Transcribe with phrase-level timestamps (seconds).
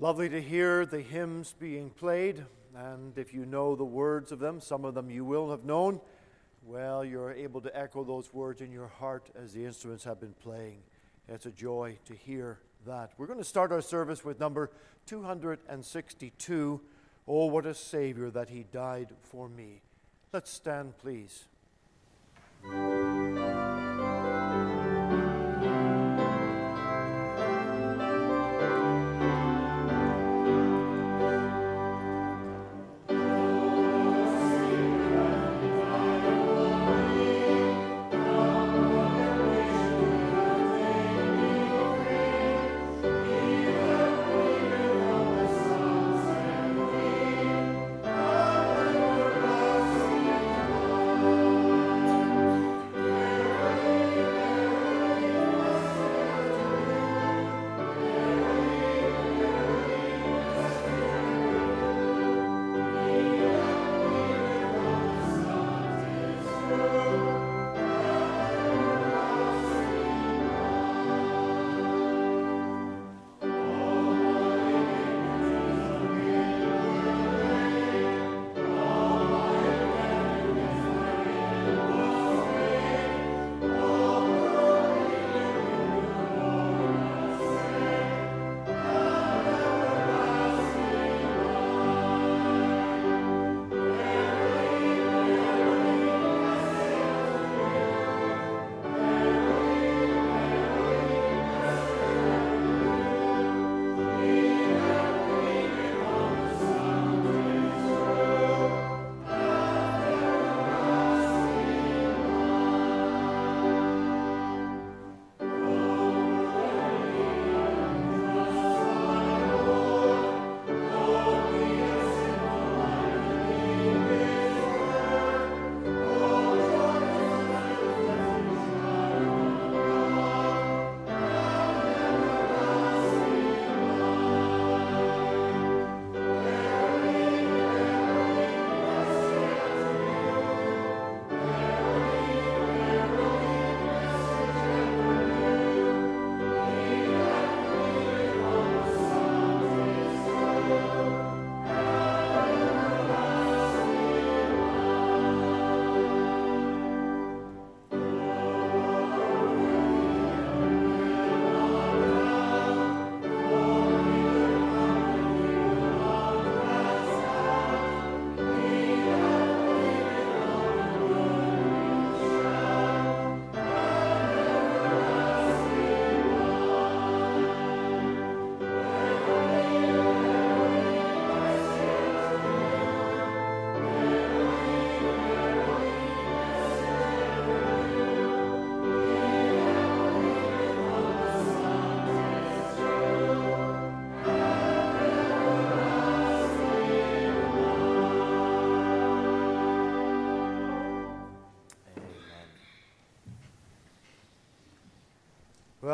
[0.00, 2.42] Lovely to hear the hymns being played,
[2.74, 6.00] and if you know the words of them, some of them you will have known,
[6.64, 10.32] well, you're able to echo those words in your heart as the instruments have been
[10.42, 10.78] playing.
[11.28, 13.12] It's a joy to hear that.
[13.18, 14.70] We're going to start our service with number
[15.04, 16.80] 262
[17.28, 19.82] Oh, what a Savior that He died for me.
[20.32, 21.44] Let's stand, please.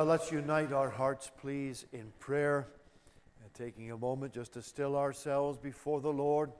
[0.06, 2.68] Let's unite our hearts, please, in prayer,
[3.42, 6.52] and taking a moment just to still ourselves before the Lord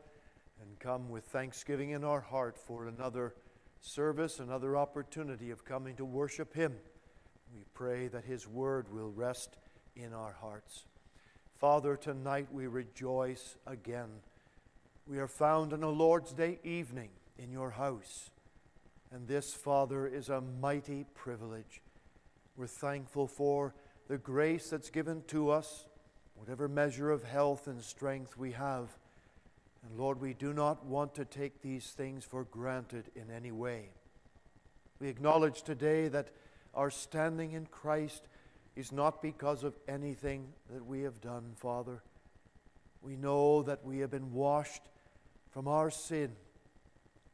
[0.60, 3.34] and come with thanksgiving in our heart for another
[3.80, 6.74] service, another opportunity of coming to worship Him.
[7.54, 9.58] We pray that His word will rest
[9.94, 10.84] in our hearts.
[11.60, 14.08] Father, tonight we rejoice again.
[15.06, 18.30] We are found on a Lord's Day evening in your house.
[19.12, 21.80] And this, Father, is a mighty privilege.
[22.56, 23.74] We're thankful for
[24.08, 25.86] the grace that's given to us,
[26.36, 28.96] whatever measure of health and strength we have.
[29.82, 33.90] And Lord, we do not want to take these things for granted in any way.
[35.00, 36.30] We acknowledge today that
[36.74, 38.28] our standing in Christ
[38.74, 42.02] is not because of anything that we have done, Father.
[43.02, 44.82] We know that we have been washed
[45.50, 46.32] from our sin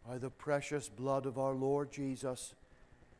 [0.06, 2.54] by the precious blood of our Lord Jesus.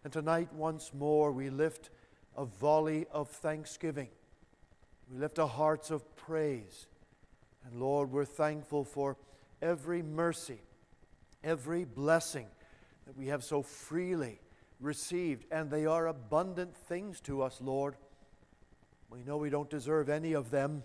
[0.04, 1.90] And tonight, once more, we lift
[2.37, 4.08] a volley of thanksgiving.
[5.10, 6.87] We lift our hearts of praise.
[7.64, 9.16] And Lord, we're thankful for
[9.60, 10.60] every mercy,
[11.44, 12.46] every blessing
[13.06, 14.40] that we have so freely
[14.81, 15.44] received.
[15.52, 17.94] And they are abundant things to us, Lord.
[19.10, 20.84] We know we don't deserve any of them,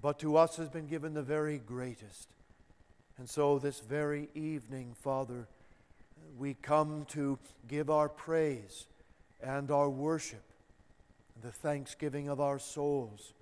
[0.00, 2.28] but to us has been given the very greatest.
[3.18, 5.46] And so, this very evening, Father,
[6.38, 7.38] we come to
[7.68, 8.86] give our praise
[9.42, 10.42] and our worship,
[11.42, 13.34] the thanksgiving of our souls.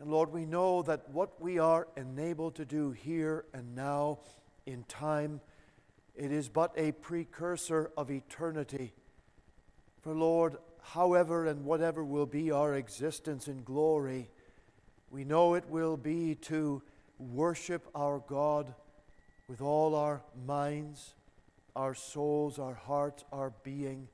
[0.00, 4.20] And Lord, we know that what we are enabled to do here and now
[4.66, 5.40] in time,
[6.14, 8.92] it is but a precursor of eternity.
[10.02, 14.30] For Lord, however and whatever will be our existence in glory,
[15.10, 16.82] we know it will be to
[17.18, 18.72] worship our God
[19.48, 21.14] with all our minds,
[21.78, 24.08] our souls, our hearts, our being.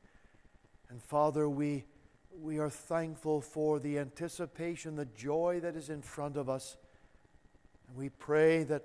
[0.91, 1.87] And Father, we
[2.43, 6.77] we are thankful for the anticipation, the joy that is in front of us.
[7.89, 8.83] And we pray that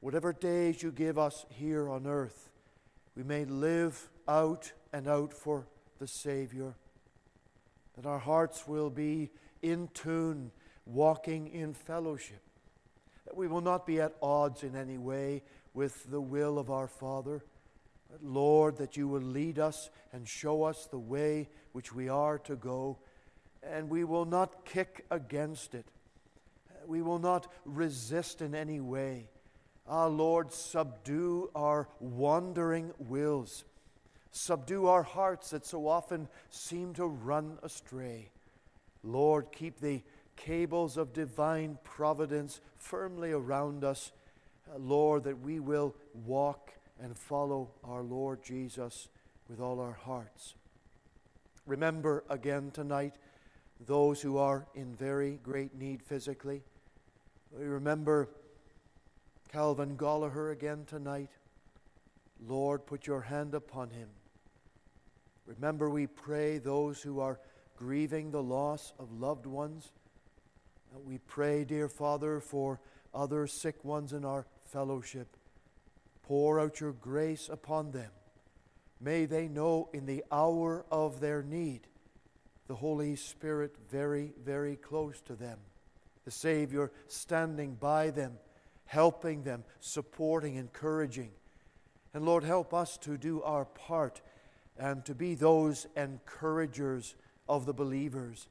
[0.00, 2.48] whatever days you give us here on earth,
[3.16, 5.66] we may live out and out for
[5.98, 6.74] the Savior.
[7.96, 9.30] That our hearts will be
[9.62, 10.52] in tune,
[10.86, 12.40] walking in fellowship.
[13.24, 15.42] That we will not be at odds in any way
[15.74, 17.42] with the will of our Father
[18.22, 22.56] Lord, that you will lead us and show us the way which we are to
[22.56, 22.98] go,
[23.62, 25.86] and we will not kick against it.
[26.86, 29.28] We will not resist in any way.
[29.88, 33.64] Ah, Lord, subdue our wandering wills.
[34.30, 38.30] Subdue our hearts that so often seem to run astray.
[39.02, 40.02] Lord, keep the
[40.36, 44.12] cables of divine providence firmly around us.
[44.76, 49.08] Lord, that we will walk and follow our Lord Jesus
[49.48, 50.54] with all our hearts.
[51.66, 53.14] Remember again tonight
[53.84, 56.62] those who are in very great need physically.
[57.50, 58.28] We remember
[59.52, 61.30] Calvin Goligher again tonight.
[62.46, 64.08] Lord, put your hand upon him.
[65.46, 67.38] Remember, we pray those who are
[67.76, 69.92] grieving the loss of loved ones.
[71.04, 72.80] We pray, dear Father, for
[73.14, 75.36] other sick ones in our fellowship.
[76.26, 78.10] Pour out your grace upon them.
[79.00, 81.86] May they know in the hour of their need
[82.66, 85.58] the Holy Spirit very, very close to them.
[86.24, 88.38] The Savior standing by them,
[88.86, 91.30] helping them, supporting, encouraging.
[92.12, 94.20] And Lord, help us to do our part
[94.78, 97.14] and to be those encouragers
[97.48, 98.48] of the believers.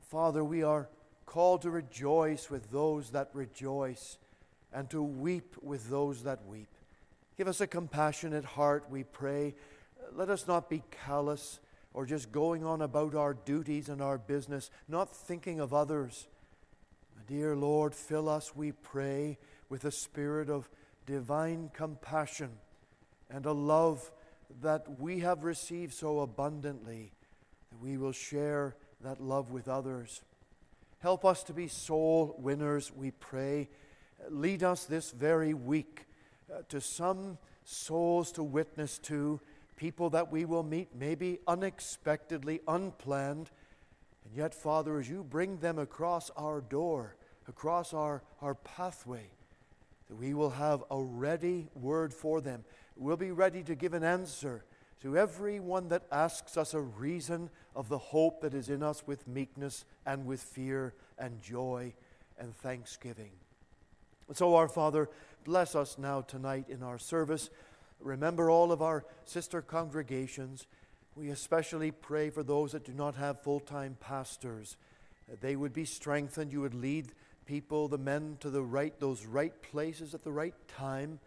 [0.00, 0.88] Father, we are
[1.26, 4.18] called to rejoice with those that rejoice
[4.72, 6.71] and to weep with those that weep.
[7.42, 9.56] Give us a compassionate heart, we pray.
[10.12, 11.58] Let us not be callous
[11.92, 16.28] or just going on about our duties and our business, not thinking of others.
[17.26, 20.70] Dear Lord, fill us, we pray, with a spirit of
[21.04, 22.50] divine compassion
[23.28, 24.12] and a love
[24.60, 27.10] that we have received so abundantly
[27.72, 30.22] that we will share that love with others.
[31.00, 33.68] Help us to be soul winners, we pray.
[34.30, 36.06] Lead us this very week
[36.50, 39.40] uh, to some souls to witness to,
[39.76, 43.50] people that we will meet maybe unexpectedly, unplanned.
[44.24, 47.16] And yet, Father, as you bring them across our door,
[47.48, 49.30] across our, our pathway,
[50.08, 52.64] that we will have a ready word for them.
[52.96, 54.64] We'll be ready to give an answer
[55.02, 59.26] to everyone that asks us a reason of the hope that is in us with
[59.26, 61.92] meekness and with fear and joy
[62.38, 63.30] and thanksgiving.
[64.28, 65.08] And So, our Father,
[65.44, 67.50] bless us now tonight in our service.
[68.00, 70.66] Remember all of our sister congregations.
[71.14, 74.76] We especially pray for those that do not have full time pastors.
[75.28, 76.52] That they would be strengthened.
[76.52, 77.12] You would lead
[77.46, 81.18] people, the men, to the right, those right places at the right time.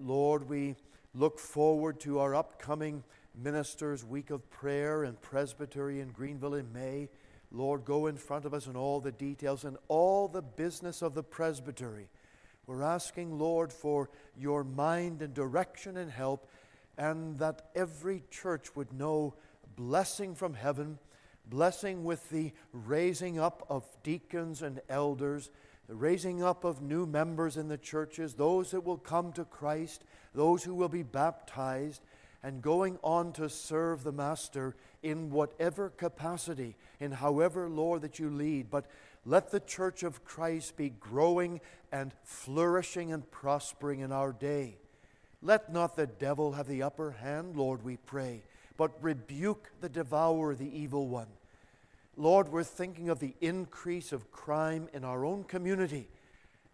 [0.00, 0.76] Lord, we
[1.14, 7.08] look forward to our upcoming ministers' week of prayer and presbytery in Greenville in May.
[7.52, 11.14] Lord, go in front of us in all the details and all the business of
[11.14, 12.08] the presbytery.
[12.66, 16.48] We're asking, Lord, for your mind and direction and help,
[16.96, 19.34] and that every church would know
[19.76, 20.98] blessing from heaven,
[21.46, 25.50] blessing with the raising up of deacons and elders,
[25.88, 30.04] the raising up of new members in the churches, those that will come to Christ,
[30.34, 32.02] those who will be baptized,
[32.42, 38.30] and going on to serve the Master in whatever capacity, in however, Lord, that you
[38.30, 38.70] lead.
[38.70, 38.86] But
[39.24, 44.76] let the church of Christ be growing and flourishing and prospering in our day.
[45.42, 48.42] Let not the devil have the upper hand, Lord, we pray,
[48.76, 51.28] but rebuke the devourer, the evil one.
[52.16, 56.08] Lord, we're thinking of the increase of crime in our own community.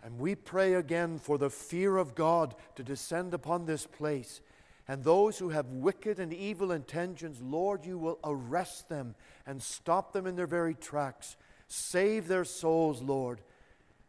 [0.03, 4.41] And we pray again for the fear of God to descend upon this place.
[4.89, 9.15] And those who have wicked and evil intentions, Lord, you will arrest them
[9.47, 11.37] and stop them in their very tracks.
[11.73, 13.41] Save their souls, Lord.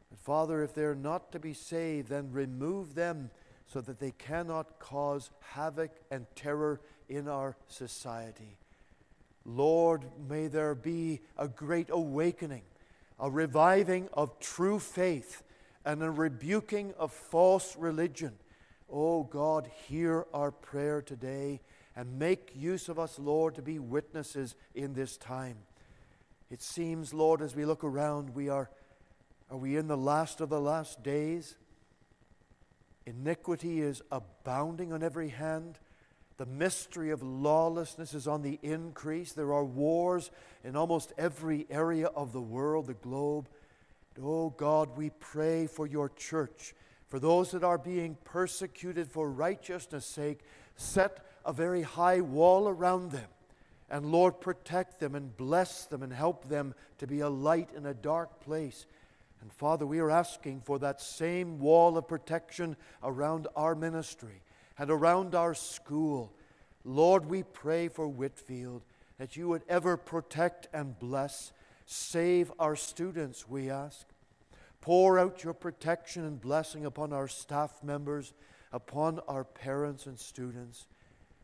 [0.09, 3.29] And Father, if they're not to be saved, then remove them
[3.67, 8.57] so that they cannot cause havoc and terror in our society.
[9.45, 12.63] Lord, may there be a great awakening
[13.21, 15.43] a reviving of true faith,
[15.85, 18.33] and a rebuking of false religion.
[18.91, 21.61] Oh God, hear our prayer today
[21.95, 25.57] and make use of us, Lord, to be witnesses in this time.
[26.51, 28.69] It seems, Lord, as we look around, we are,
[29.49, 31.55] are we in the last of the last days?
[33.05, 35.79] Iniquity is abounding on every hand.
[36.35, 39.31] The mystery of lawlessness is on the increase.
[39.31, 40.29] There are wars
[40.61, 43.47] in almost every area of the world, the globe.
[44.21, 46.75] Oh God, we pray for your church,
[47.07, 50.41] for those that are being persecuted for righteousness' sake.
[50.75, 53.29] Set a very high wall around them.
[53.91, 57.85] And Lord, protect them and bless them and help them to be a light in
[57.85, 58.85] a dark place.
[59.41, 64.43] And Father, we are asking for that same wall of protection around our ministry
[64.79, 66.31] and around our school.
[66.85, 68.83] Lord, we pray for Whitefield
[69.17, 71.51] that you would ever protect and bless.
[71.85, 74.07] Save our students, we ask.
[74.79, 78.31] Pour out your protection and blessing upon our staff members,
[78.71, 80.87] upon our parents and students.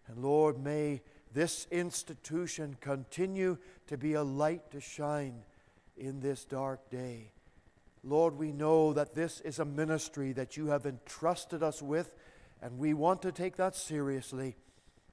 [0.08, 1.02] And Lord, may
[1.34, 3.58] this institution continue
[3.88, 5.44] to be a light to shine
[5.98, 7.32] in this dark day.
[8.04, 12.14] Lord, we know that this is a ministry that you have entrusted us with,
[12.62, 14.56] and we want to take that seriously.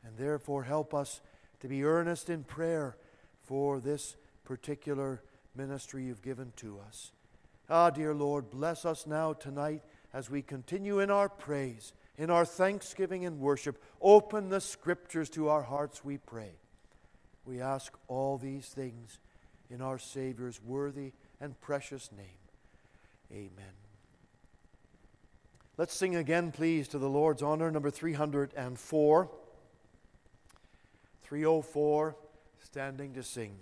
[0.04, 1.20] And therefore, help us
[1.60, 2.96] to be earnest in prayer
[3.42, 5.22] for this particular
[5.56, 7.12] ministry you've given to us.
[7.70, 12.44] Ah, dear Lord, bless us now tonight as we continue in our praise, in our
[12.44, 13.82] thanksgiving and worship.
[14.00, 16.52] Open the scriptures to our hearts, we pray.
[17.44, 19.18] We ask all these things
[19.70, 22.26] in our Savior's worthy and precious name.
[23.32, 23.72] Amen.
[25.76, 29.30] Let's sing again, please, to the Lord's honor, number 304.
[31.22, 32.16] 304,
[32.60, 33.56] standing to sing.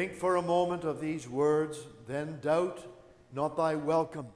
[0.00, 1.78] Think for a moment of these words,
[2.08, 2.86] then doubt
[3.34, 4.28] not thy welcome.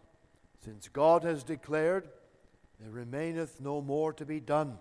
[0.62, 2.06] Since God has declared,
[2.78, 4.76] there remaineth no more to be done.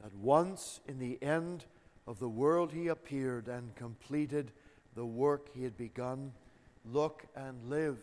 [0.00, 1.64] That once in the end
[2.06, 4.52] of the world he appeared and completed
[4.94, 6.30] the work he had begun.
[6.84, 7.96] look and live.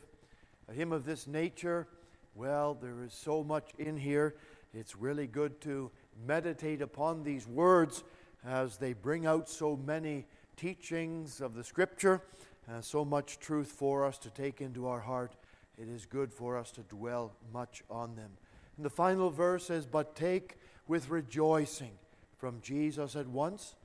[0.68, 1.88] A hymn of this nature,
[2.36, 4.36] well, there is so much in here.
[4.74, 5.92] It's really good to
[6.28, 8.04] meditate upon these words
[8.46, 12.22] as they bring out so many teachings of the Scripture
[12.68, 15.36] and so much truth for us to take into our heart.
[15.78, 18.32] It is good for us to dwell much on them.
[18.78, 20.58] And the final verse says, But take
[20.88, 21.92] with rejoicing
[22.38, 23.76] from Jesus at once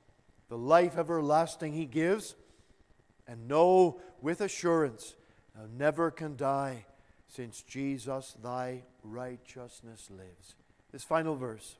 [0.49, 2.35] the life everlasting he gives,
[3.27, 5.15] and know with assurance
[5.55, 6.85] thou never can die,
[7.27, 10.55] since Jesus thy righteousness lives.
[10.91, 11.75] This final verse.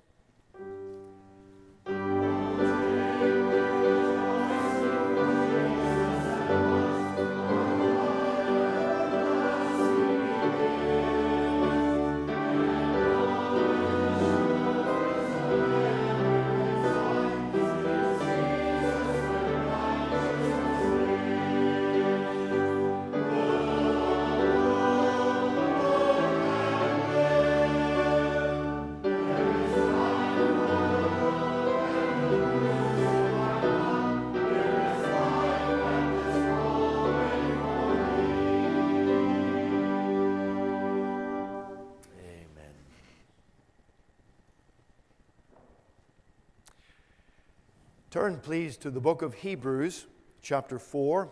[48.11, 50.07] Turn, please, to the book of Hebrews,
[50.41, 51.29] chapter 4.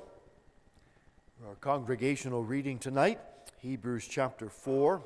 [1.47, 3.19] Our congregational reading tonight,
[3.63, 5.01] Hebrews chapter 4.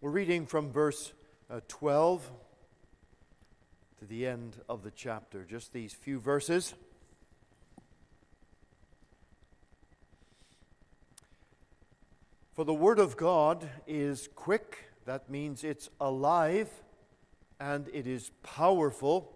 [0.00, 1.12] We're reading from verse
[1.50, 2.30] uh, 12
[3.98, 6.74] to the end of the chapter, just these few verses.
[12.54, 16.68] For the Word of God is quick that means it's alive
[17.58, 19.32] and it is powerful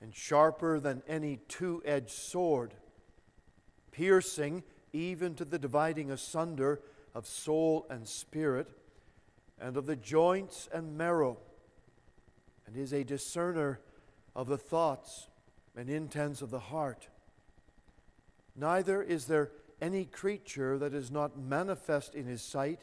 [0.00, 2.74] and sharper than any two edged sword,
[3.90, 6.80] piercing even to the dividing asunder
[7.14, 8.68] of soul and spirit,
[9.60, 11.36] and of the joints and marrow,
[12.66, 13.80] and is a discerner
[14.36, 15.28] of the thoughts
[15.76, 17.08] and intents of the heart.
[18.54, 19.50] Neither is there
[19.80, 22.80] any creature that is not manifest in his sight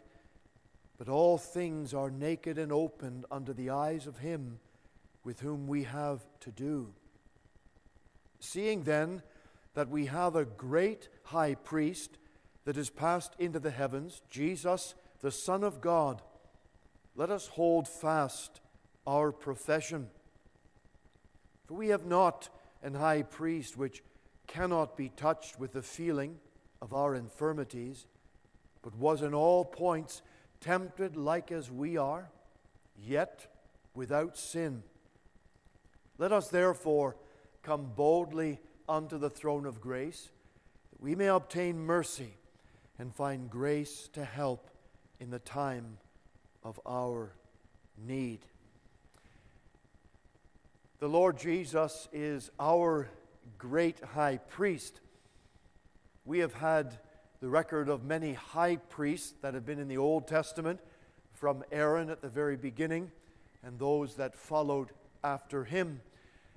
[0.98, 4.60] but all things are naked and opened under the eyes of him
[5.24, 6.94] with whom we have to do.
[8.40, 9.22] Seeing then
[9.74, 12.18] that we have a great high priest
[12.64, 16.22] that is passed into the heavens, Jesus, the Son of God,
[17.16, 18.62] let us hold fast
[19.08, 20.08] our profession.
[21.66, 22.50] For we have not
[22.84, 24.04] an high priest which
[24.48, 26.38] cannot be touched with the feeling
[26.82, 28.06] of our infirmities,
[28.82, 30.22] but was in all points
[30.66, 32.28] tempted like as we are,
[32.98, 33.46] yet
[33.94, 34.82] without sin.
[36.18, 37.18] Let us therefore
[37.62, 40.32] come boldly unto the throne of grace,
[40.92, 42.34] that we may obtain mercy
[42.98, 44.70] and find grace to help
[45.20, 45.98] in the time
[46.64, 47.32] of our
[47.98, 48.40] need.
[51.00, 53.10] The Lord Jesus is our
[53.60, 55.00] great high priest.
[56.26, 56.98] We have had
[57.42, 60.80] the record of many high priests that have been in the Old Testament,
[61.34, 63.12] from Aaron at the very beginning,
[63.64, 64.90] and those that followed
[65.24, 66.02] after him.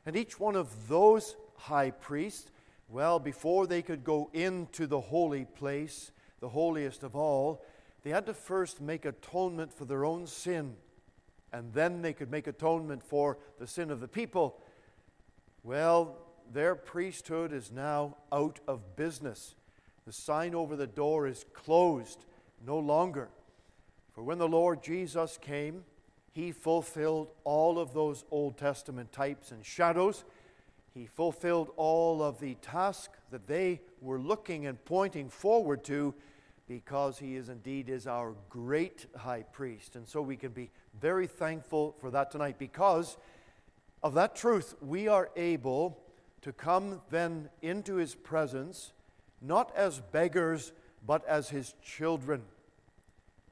[0.07, 2.51] And each one of those high priests,
[2.89, 7.65] well, before they could go into the holy place, the holiest of all,
[8.03, 10.77] they had to first make atonement for their own sin,
[11.53, 14.61] and then they could make atonement for the sin of the people.
[15.65, 16.17] Well,
[16.53, 19.55] their priesthood is now out of business.
[20.09, 22.25] The sign over the door is closed
[22.67, 23.29] no longer.
[24.15, 25.85] For when the Lord Jesus came,
[26.33, 30.25] he fulfilled all of those Old Testament types and shadows.
[30.95, 36.15] He fulfilled all of the task that they were looking and pointing forward to
[36.69, 39.95] because he is indeed is our great high priest.
[39.95, 43.19] And so we can be very thankful for that tonight because
[44.03, 46.01] of that truth we are able
[46.41, 48.95] to come then into his presence
[49.41, 50.73] not as beggars,
[51.07, 52.43] but as his children.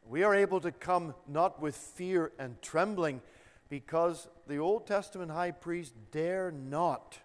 [0.09, 3.20] We are able to come not with fear and trembling,
[3.68, 7.18] because the Old Testament high priest dare not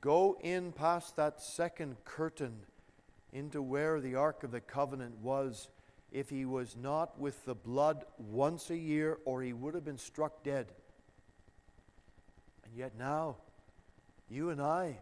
[0.00, 2.60] go in past that second curtain
[3.32, 5.68] into where the Ark of the Covenant was
[6.12, 9.98] if he was not with the blood once a year, or he would have been
[9.98, 10.66] struck dead.
[12.64, 13.36] And yet now,
[14.30, 14.98] you and I,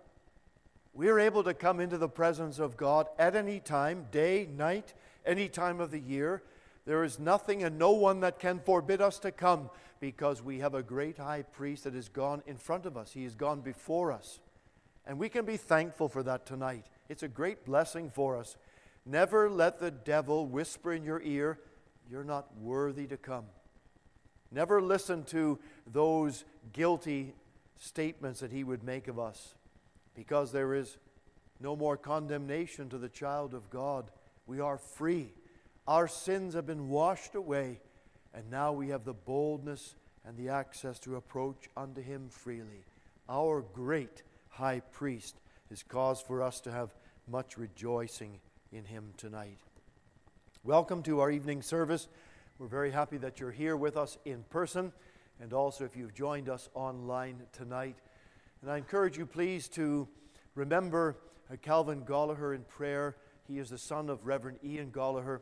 [0.97, 4.95] we're able to come into the presence of God at any time, day, night,
[5.27, 6.43] any time of the year.
[6.87, 9.69] There is nothing and no one that can forbid us to come
[10.01, 13.13] because we have a great high priest that has gone in front of us.
[13.13, 14.41] He has gone before us.
[15.07, 16.87] And we can be thankful for that tonight.
[17.11, 18.57] It's a great blessing for us.
[19.05, 21.59] Never let the devil whisper in your ear,
[22.11, 23.45] You're not worthy to come.
[24.51, 25.59] Never listen to
[25.93, 27.35] those guilty
[27.79, 29.55] statements that he would make of us,
[30.17, 30.97] because there is
[31.61, 34.11] no more condemnation to the child of God.
[34.47, 35.33] We are free.
[35.87, 37.81] Our sins have been washed away,
[38.35, 42.85] and now we have the boldness and the access to approach unto him freely.
[43.29, 45.37] Our great high priest
[45.71, 46.95] is cause for us to have
[47.29, 48.41] much rejoicing
[48.73, 49.59] in him tonight.
[50.65, 52.09] Welcome to our evening service.
[52.59, 54.93] We're very happy that you're here with us in person,
[55.41, 57.97] and also if you've joined us online tonight.
[58.67, 60.09] And I encourage you, please, to
[60.57, 61.17] remember
[61.49, 63.17] uh, Calvin Goligher in prayer.
[63.47, 65.39] He is the son of Reverend Ian Goligher.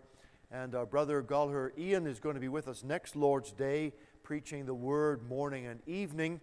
[0.52, 4.66] And our brother Goligher Ian is going to be with us next Lord's Day, preaching
[4.66, 6.42] the word morning and evening.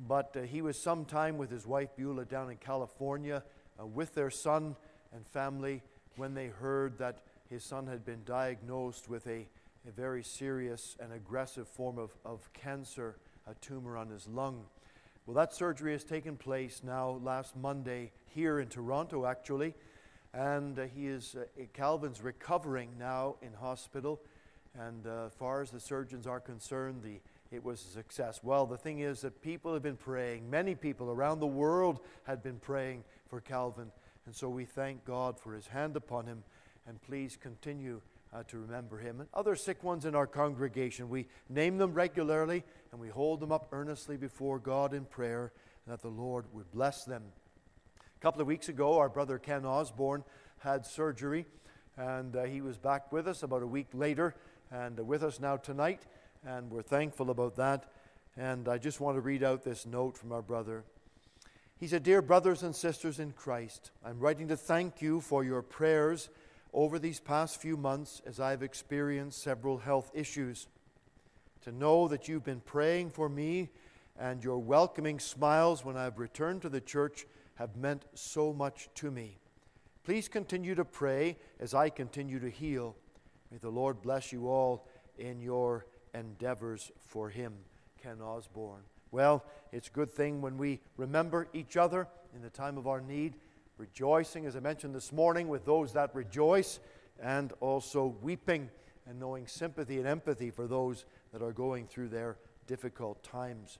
[0.00, 3.44] But uh, he was sometime with his wife Beulah down in California
[3.80, 4.74] uh, with their son
[5.14, 5.80] and family
[6.16, 9.46] when they heard that his son had been diagnosed with a
[9.86, 14.64] a very serious and aggressive form of, of cancer, a tumor on his lung.
[15.26, 19.74] Well, that surgery has taken place now last Monday here in Toronto, actually,
[20.32, 24.20] and uh, he is, uh, Calvin's recovering now in hospital.
[24.78, 27.18] And uh, as far as the surgeons are concerned, the,
[27.50, 28.38] it was a success.
[28.44, 30.48] Well, the thing is that people have been praying.
[30.48, 33.90] Many people around the world had been praying for Calvin.
[34.26, 36.44] And so we thank God for his hand upon him.
[36.86, 38.00] And please continue
[38.36, 39.20] uh, to remember him.
[39.20, 43.52] And other sick ones in our congregation, we name them regularly and we hold them
[43.52, 45.52] up earnestly before God in prayer
[45.86, 47.22] that the Lord would bless them.
[47.98, 50.24] A couple of weeks ago, our brother Ken Osborne
[50.58, 51.46] had surgery
[51.96, 54.34] and uh, he was back with us about a week later
[54.70, 56.02] and uh, with us now tonight,
[56.44, 57.90] and we're thankful about that.
[58.36, 60.84] And I just want to read out this note from our brother.
[61.78, 65.62] He said, Dear brothers and sisters in Christ, I'm writing to thank you for your
[65.62, 66.28] prayers
[66.76, 70.68] over these past few months as I've experienced several health issues.
[71.62, 73.70] To know that you've been praying for me
[74.18, 79.10] and your welcoming smiles when I've returned to the church have meant so much to
[79.10, 79.38] me.
[80.04, 82.94] Please continue to pray as I continue to heal.
[83.50, 84.86] May the Lord bless you all
[85.18, 87.54] in your endeavors for Him.
[88.02, 88.82] Ken Osborne.
[89.10, 93.00] Well, it's a good thing when we remember each other in the time of our
[93.00, 93.34] need
[93.78, 96.80] rejoicing, as I mentioned this morning, with those that rejoice,
[97.20, 98.70] and also weeping
[99.06, 102.36] and knowing sympathy and empathy for those that are going through their
[102.66, 103.78] difficult times.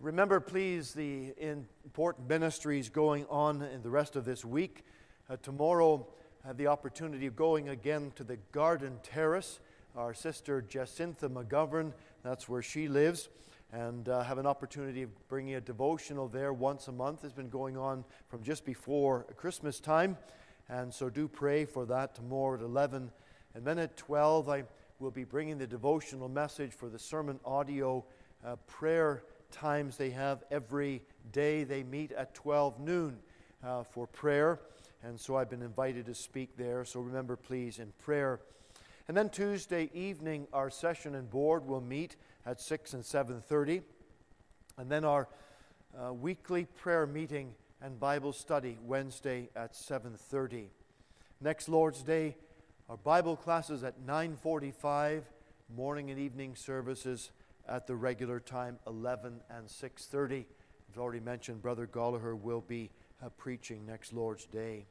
[0.00, 4.84] Remember, please, the important ministries going on in the rest of this week.
[5.28, 6.06] Uh, tomorrow,
[6.42, 9.60] I have the opportunity of going again to the Garden Terrace.
[9.94, 13.28] Our sister Jacintha McGovern, that's where she lives
[13.72, 17.24] and uh, have an opportunity of bringing a devotional there once a month.
[17.24, 20.16] It's been going on from just before Christmas time,
[20.68, 23.10] and so do pray for that tomorrow at 11.
[23.54, 24.64] And then at 12, I
[24.98, 28.04] will be bringing the devotional message for the sermon audio
[28.44, 31.02] uh, prayer times they have every
[31.32, 31.64] day.
[31.64, 33.18] They meet at 12 noon
[33.64, 34.60] uh, for prayer,
[35.02, 36.84] and so I've been invited to speak there.
[36.84, 38.40] So remember, please, in prayer.
[39.08, 43.82] And then Tuesday evening, our session and board will meet at 6 and 7.30.
[44.78, 45.28] And then our
[45.98, 50.66] uh, weekly prayer meeting and Bible study Wednesday at 7.30.
[51.40, 52.36] Next Lord's Day,
[52.88, 55.22] our Bible classes at 9.45,
[55.74, 57.30] morning and evening services
[57.68, 60.44] at the regular time 11 and 6.30.
[60.90, 62.90] I've already mentioned Brother Goligher will be
[63.24, 64.86] uh, preaching next Lord's Day.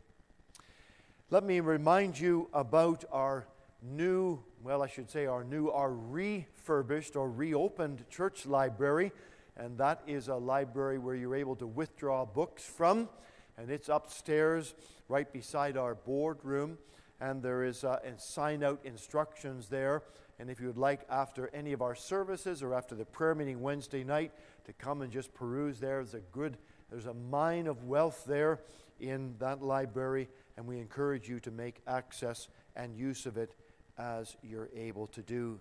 [1.29, 3.45] Let me remind you about our
[3.83, 9.11] new, well, I should say our new, our refurbished or reopened church library.
[9.55, 13.09] And that is a library where you're able to withdraw books from.
[13.57, 14.73] And it's upstairs
[15.07, 16.77] right beside our boardroom.
[17.21, 20.03] And there is uh, sign out instructions there.
[20.39, 23.61] And if you would like, after any of our services or after the prayer meeting
[23.61, 24.31] Wednesday night,
[24.65, 26.57] to come and just peruse there, there's a good,
[26.89, 28.59] there's a mine of wealth there
[28.99, 30.29] in that library.
[30.57, 33.53] And we encourage you to make access and use of it
[33.99, 35.59] as you're able to do.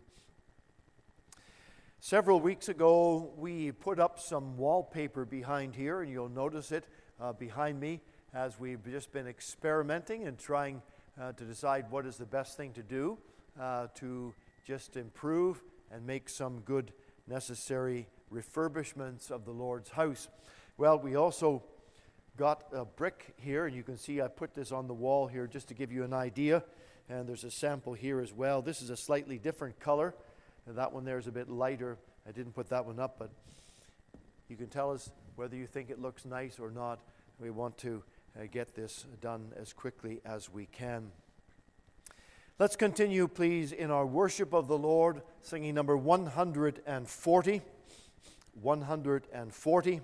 [2.00, 6.84] Several weeks ago, we put up some wallpaper behind here, and you'll notice it
[7.20, 8.00] uh, behind me
[8.32, 10.80] as we've just been experimenting and trying
[11.20, 13.18] uh, to decide what is the best thing to do
[13.60, 14.32] uh, to
[14.64, 16.92] just improve and make some good,
[17.26, 20.28] necessary refurbishments of the Lord's house.
[20.76, 21.64] Well, we also
[22.36, 25.48] got a brick here, and you can see I put this on the wall here
[25.48, 26.62] just to give you an idea
[27.08, 28.62] and there's a sample here as well.
[28.62, 30.14] This is a slightly different color.
[30.66, 31.96] And that one there is a bit lighter.
[32.28, 33.30] I didn't put that one up, but
[34.48, 37.00] you can tell us whether you think it looks nice or not.
[37.40, 38.02] We want to
[38.38, 41.10] uh, get this done as quickly as we can.
[42.58, 47.62] Let's continue, please, in our worship of the Lord, singing number 140.
[48.60, 50.00] 140.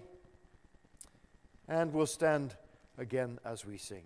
[1.67, 2.55] And we'll stand
[2.97, 4.05] again as we sing.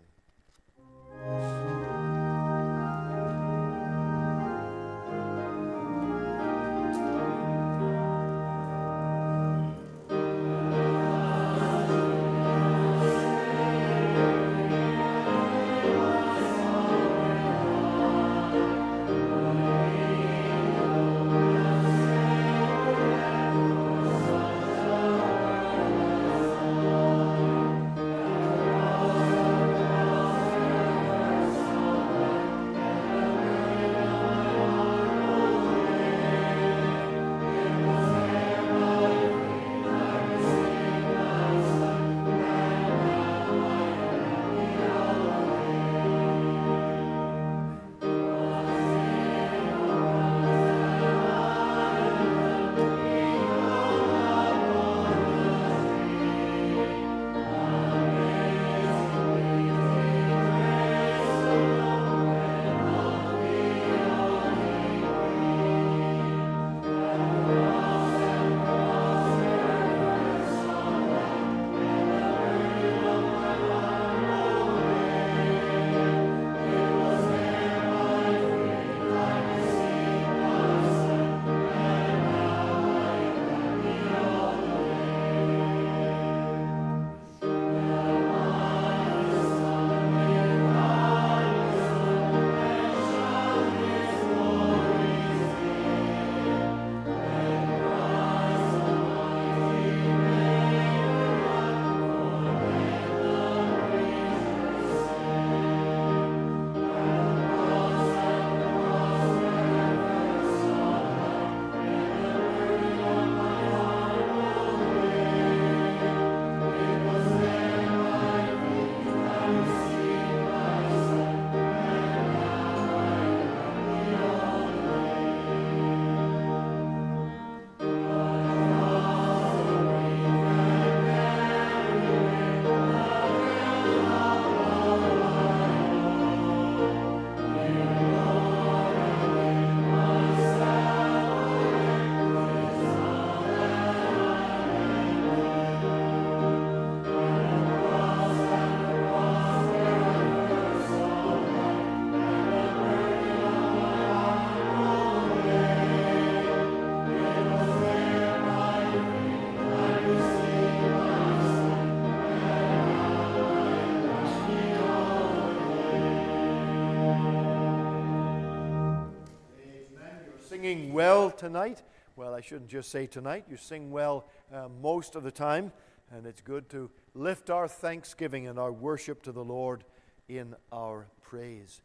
[170.98, 171.80] Well tonight.
[172.16, 173.44] Well, I shouldn't just say tonight.
[173.48, 175.70] You sing well uh, most of the time,
[176.10, 179.84] and it's good to lift our thanksgiving and our worship to the Lord
[180.28, 181.82] in our praise.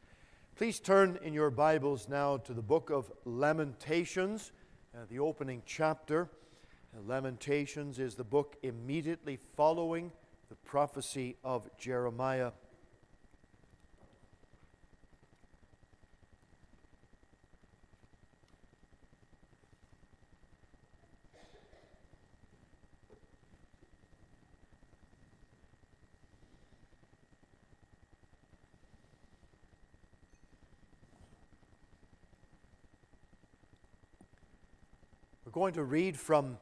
[0.56, 4.52] Please turn in your Bibles now to the book of Lamentations,
[4.96, 6.28] uh, the opening chapter.
[6.98, 10.12] Uh, Lamentations is the book immediately following
[10.50, 12.52] the prophecy of Jeremiah.
[35.54, 36.58] Going to read from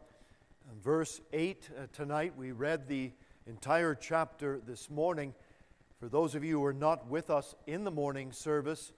[0.67, 2.33] uh, verse 8 uh, tonight.
[2.35, 3.11] We read the
[3.47, 5.33] entire chapter this morning.
[6.01, 8.91] For those of you who are not with us in the morning service,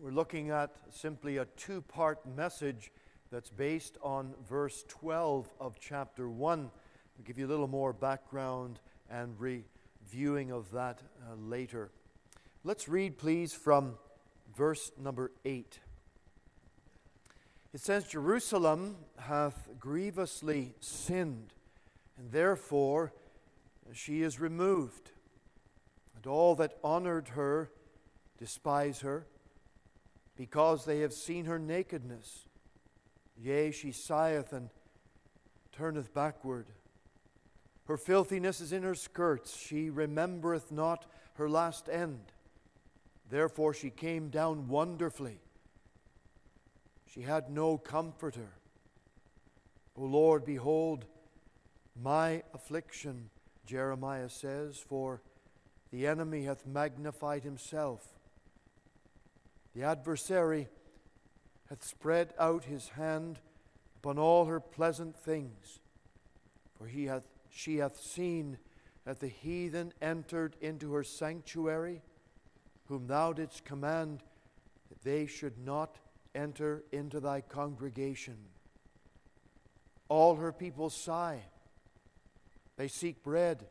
[0.00, 2.90] we're looking at simply a two part message
[3.30, 6.58] that's based on verse 12 of chapter 1.
[7.16, 11.92] We'll give you a little more background and reviewing of that uh, later.
[12.64, 13.94] Let's read, please, from
[14.56, 15.78] verse number 8.
[17.76, 21.52] It says, Jerusalem hath grievously sinned,
[22.16, 23.12] and therefore
[23.92, 25.10] she is removed.
[26.14, 27.70] And all that honored her
[28.38, 29.26] despise her,
[30.38, 32.46] because they have seen her nakedness.
[33.36, 34.70] Yea, she sigheth and
[35.70, 36.68] turneth backward.
[37.88, 39.54] Her filthiness is in her skirts.
[39.54, 42.32] She remembereth not her last end.
[43.28, 45.40] Therefore she came down wonderfully.
[47.16, 48.50] She had no comforter.
[49.96, 51.06] O Lord, behold,
[52.00, 53.30] my affliction,
[53.64, 55.22] Jeremiah says, for
[55.90, 58.06] the enemy hath magnified himself.
[59.74, 60.68] The adversary
[61.70, 63.38] hath spread out his hand
[63.96, 65.80] upon all her pleasant things,
[66.76, 68.58] for he hath, she hath seen
[69.06, 72.02] that the heathen entered into her sanctuary,
[72.88, 74.22] whom thou didst command
[74.90, 75.96] that they should not
[76.36, 78.36] enter into thy congregation.
[80.08, 81.40] All her people sigh.
[82.76, 83.66] They seek bread.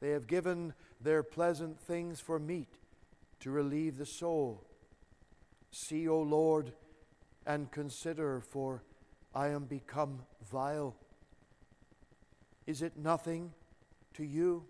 [0.00, 2.68] They have given their pleasant things for meat
[3.40, 4.64] to relieve the soul.
[5.70, 6.72] See, O Lord,
[7.46, 8.82] and consider, for
[9.34, 10.94] I am become vile.
[12.66, 13.52] Is it nothing
[14.14, 14.64] to you,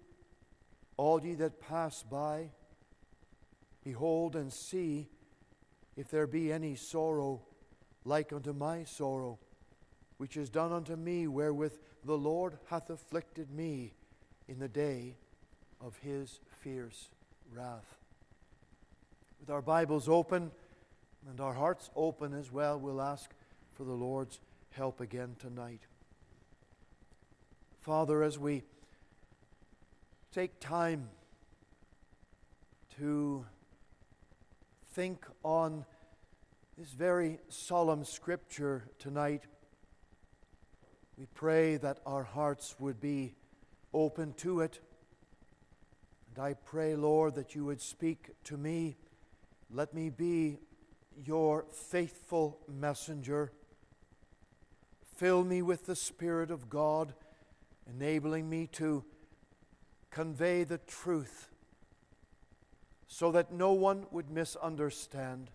[0.96, 2.50] all ye that pass by?
[3.84, 5.08] Behold and see
[5.96, 7.42] if there be any sorrow
[8.04, 9.38] like unto my sorrow,
[10.16, 13.92] which is done unto me, wherewith the Lord hath afflicted me
[14.48, 15.16] in the day
[15.80, 17.08] of his fierce
[17.52, 17.96] wrath.
[19.40, 20.50] With our Bibles open
[21.28, 23.30] and our hearts open as well, we'll ask
[23.74, 25.80] for the Lord's help again tonight.
[27.80, 28.62] Father, as we
[30.32, 31.08] take time
[32.98, 33.44] to
[34.92, 35.86] think on
[36.76, 39.44] this very solemn scripture tonight,
[41.16, 43.34] we pray that our hearts would be
[43.94, 44.80] open to it.
[46.28, 48.98] And I pray, Lord, that you would speak to me.
[49.70, 50.58] Let me be
[51.24, 53.50] your faithful messenger.
[55.16, 57.14] Fill me with the Spirit of God,
[57.88, 59.04] enabling me to
[60.10, 61.48] convey the truth
[63.12, 65.50] so that no one would misunderstand,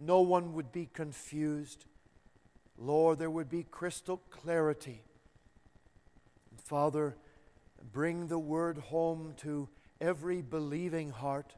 [0.00, 1.84] no one would be confused.
[2.78, 5.02] Lord, there would be crystal clarity.
[6.50, 7.14] And Father,
[7.92, 9.68] bring the word home to
[10.00, 11.52] every believing heart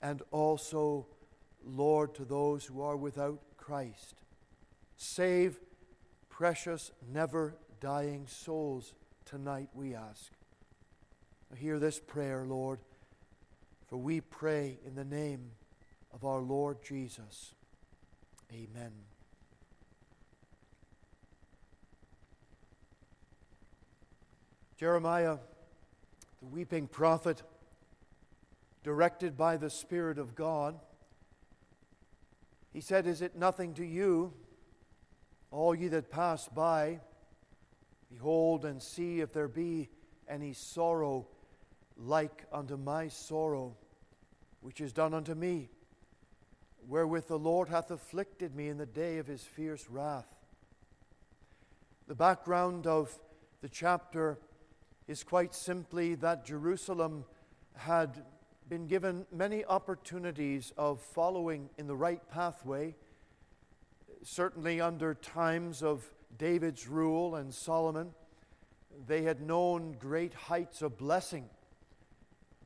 [0.00, 1.06] and also,
[1.62, 4.14] Lord, to those who are without Christ.
[4.96, 5.60] Save
[6.30, 8.94] precious, never dying souls
[9.26, 10.32] tonight, we ask.
[11.58, 12.78] Hear this prayer, Lord.
[13.92, 15.50] For we pray in the name
[16.14, 17.52] of our Lord Jesus.
[18.50, 18.90] Amen.
[24.78, 25.36] Jeremiah,
[26.40, 27.42] the weeping prophet,
[28.82, 30.80] directed by the Spirit of God,
[32.72, 34.32] he said, Is it nothing to you,
[35.50, 37.00] all ye that pass by?
[38.10, 39.90] Behold and see if there be
[40.26, 41.26] any sorrow
[41.98, 43.76] like unto my sorrow
[44.62, 45.68] which is done unto me,
[46.88, 50.26] wherewith the Lord hath afflicted me in the day of his fierce wrath.
[52.08, 53.16] The background of
[53.60, 54.38] the chapter
[55.06, 57.24] is quite simply that Jerusalem
[57.76, 58.24] had
[58.68, 62.94] been given many opportunities of following in the right pathway,
[64.22, 68.14] certainly under times of David's rule and Solomon.
[69.06, 71.48] They had known great heights of blessing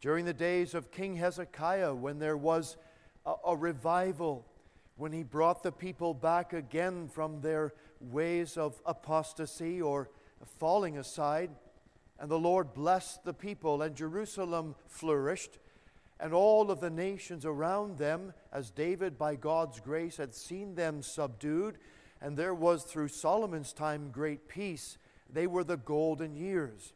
[0.00, 2.76] during the days of King Hezekiah, when there was
[3.24, 4.46] a, a revival,
[4.96, 10.10] when he brought the people back again from their ways of apostasy or
[10.58, 11.50] falling aside,
[12.18, 15.58] and the Lord blessed the people, and Jerusalem flourished,
[16.18, 21.02] and all of the nations around them, as David, by God's grace, had seen them
[21.02, 21.78] subdued,
[22.22, 24.96] and there was through Solomon's time great peace.
[25.30, 26.94] They were the golden years.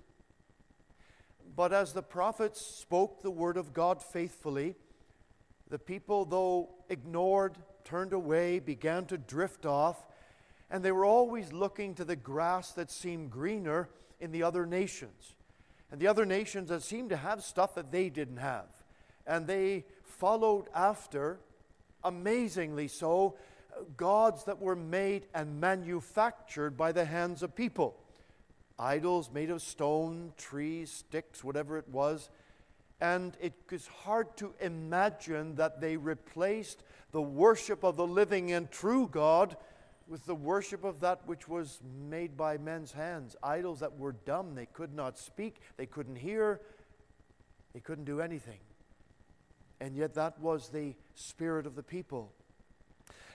[1.54, 4.76] But as the prophets spoke the word of God faithfully,
[5.68, 10.04] the people, though ignored, turned away, began to drift off,
[10.70, 13.88] and they were always looking to the grass that seemed greener
[14.20, 15.34] in the other nations.
[15.90, 18.68] And the other nations that seemed to have stuff that they didn't have.
[19.26, 21.40] And they followed after,
[22.04, 23.36] amazingly so,
[23.96, 27.99] gods that were made and manufactured by the hands of people
[28.80, 32.30] idols made of stone, trees, sticks, whatever it was.
[33.00, 38.70] And it is hard to imagine that they replaced the worship of the living and
[38.70, 39.56] true God
[40.08, 43.36] with the worship of that which was made by men's hands.
[43.42, 46.60] Idols that were dumb, they could not speak, they couldn't hear,
[47.72, 48.58] they couldn't do anything.
[49.80, 52.32] And yet that was the spirit of the people.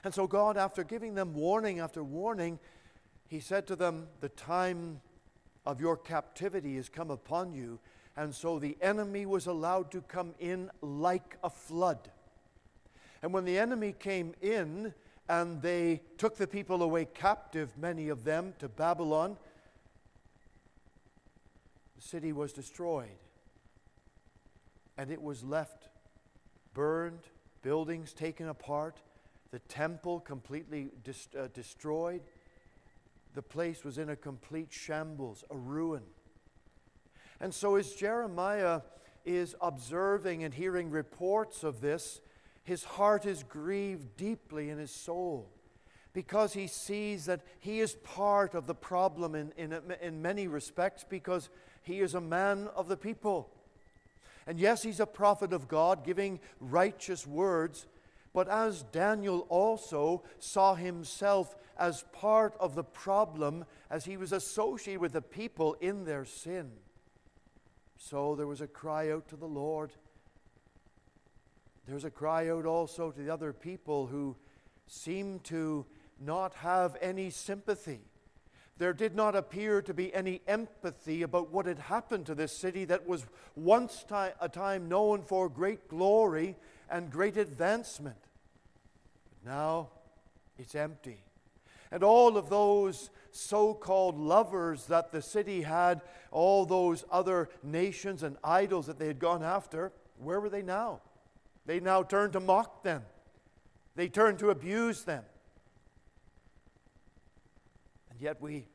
[0.04, 2.58] And so God, after giving them warning after warning,
[3.26, 5.00] He said to them, The time
[5.66, 7.78] of your captivity has come upon you.
[8.16, 12.10] And so the enemy was allowed to come in like a flood.
[13.22, 14.94] And when the enemy came in
[15.28, 19.36] and they took the people away captive, many of them, to Babylon,
[21.96, 23.08] the city was destroyed
[24.98, 25.88] and it was left
[26.74, 27.20] burned,
[27.62, 29.00] buildings taken apart,
[29.50, 30.88] the temple completely
[31.38, 32.22] uh, destroyed.
[33.36, 36.04] The place was in a complete shambles, a ruin.
[37.38, 38.80] And so, as Jeremiah
[39.26, 42.22] is observing and hearing reports of this,
[42.64, 45.50] his heart is grieved deeply in his soul
[46.14, 51.04] because he sees that he is part of the problem in, in, in many respects
[51.06, 51.50] because
[51.82, 53.50] he is a man of the people.
[54.46, 57.86] And yes, he's a prophet of God giving righteous words,
[58.32, 65.00] but as Daniel also saw himself as part of the problem as he was associated
[65.00, 66.70] with the people in their sin.
[67.98, 69.92] So there was a cry out to the Lord.
[71.86, 74.36] There's a cry out also to the other people who
[74.86, 75.86] seem to
[76.20, 78.00] not have any sympathy
[78.78, 82.84] there did not appear to be any empathy about what had happened to this city
[82.86, 83.24] that was
[83.54, 84.04] once
[84.40, 86.56] a time known for great glory
[86.90, 88.16] and great advancement.
[89.30, 89.88] But now
[90.58, 91.18] it's empty.
[91.90, 98.22] And all of those so called lovers that the city had, all those other nations
[98.22, 101.00] and idols that they had gone after, where were they now?
[101.66, 103.02] They now turned to mock them,
[103.94, 105.24] they turned to abuse them.
[108.10, 108.66] And yet we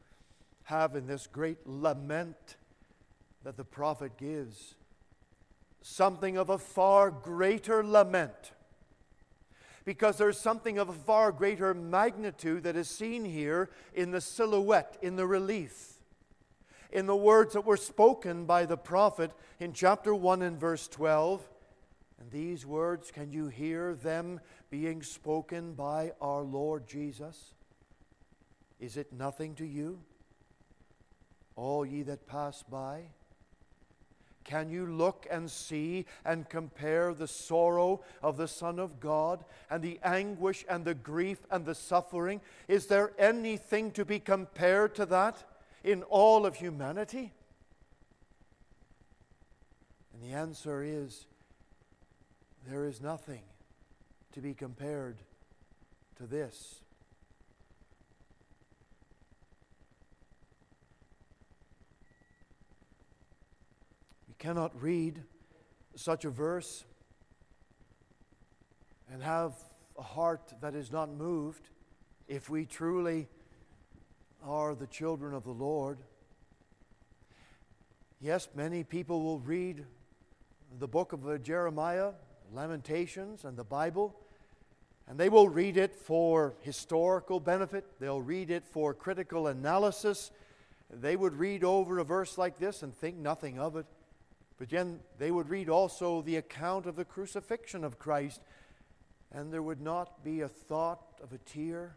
[0.63, 2.57] have in this great lament
[3.43, 4.75] that the prophet gives
[5.81, 8.51] something of a far greater lament.
[9.83, 14.97] Because there's something of a far greater magnitude that is seen here in the silhouette,
[15.01, 15.93] in the relief,
[16.91, 21.47] in the words that were spoken by the prophet in chapter 1 and verse 12.
[22.19, 27.55] And these words, can you hear them being spoken by our Lord Jesus?
[28.79, 29.99] Is it nothing to you?
[31.55, 33.05] All ye that pass by?
[34.43, 39.83] Can you look and see and compare the sorrow of the Son of God and
[39.83, 42.41] the anguish and the grief and the suffering?
[42.67, 45.43] Is there anything to be compared to that
[45.83, 47.33] in all of humanity?
[50.13, 51.25] And the answer is
[52.67, 53.43] there is nothing
[54.33, 55.17] to be compared
[56.17, 56.81] to this.
[64.41, 65.21] Cannot read
[65.95, 66.83] such a verse
[69.13, 69.53] and have
[69.99, 71.69] a heart that is not moved
[72.27, 73.27] if we truly
[74.43, 75.99] are the children of the Lord.
[78.19, 79.85] Yes, many people will read
[80.79, 82.13] the book of Jeremiah,
[82.51, 84.15] Lamentations, and the Bible,
[85.07, 90.31] and they will read it for historical benefit, they'll read it for critical analysis.
[90.89, 93.85] They would read over a verse like this and think nothing of it.
[94.61, 98.43] But then they would read also the account of the crucifixion of Christ,
[99.31, 101.95] and there would not be a thought of a tear,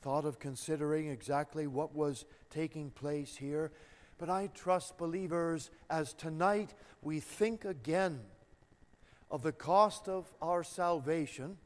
[0.00, 3.70] thought of considering exactly what was taking place here.
[4.16, 8.20] But I trust believers as tonight we think again
[9.30, 11.58] of the cost of our salvation,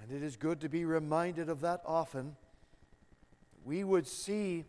[0.00, 2.36] and it is good to be reminded of that often,
[3.66, 4.64] we would see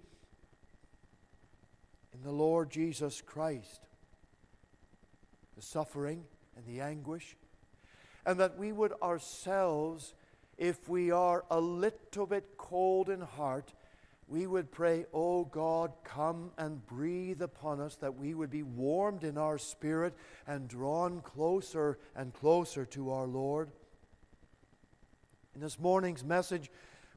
[2.24, 3.82] the Lord Jesus Christ,
[5.56, 6.24] the suffering
[6.56, 7.36] and the anguish,
[8.26, 10.14] and that we would ourselves,
[10.58, 13.74] if we are a little bit cold in heart,
[14.28, 19.24] we would pray, Oh God, come and breathe upon us, that we would be warmed
[19.24, 20.14] in our spirit
[20.48, 23.70] and drawn closer and closer to our Lord.
[25.56, 26.72] In this morning's message,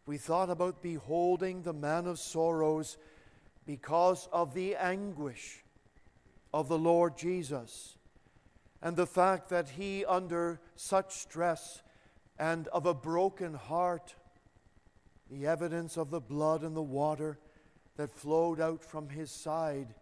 [0.04, 2.98] we thought about beholding the man of sorrows
[3.66, 5.64] because of the anguish
[6.54, 7.98] of the Lord Jesus
[8.80, 11.82] and the fact that he, under such stress
[12.38, 14.14] and of a broken heart,
[15.30, 17.38] the evidence of the blood and the water
[17.96, 19.94] that flowed out from his side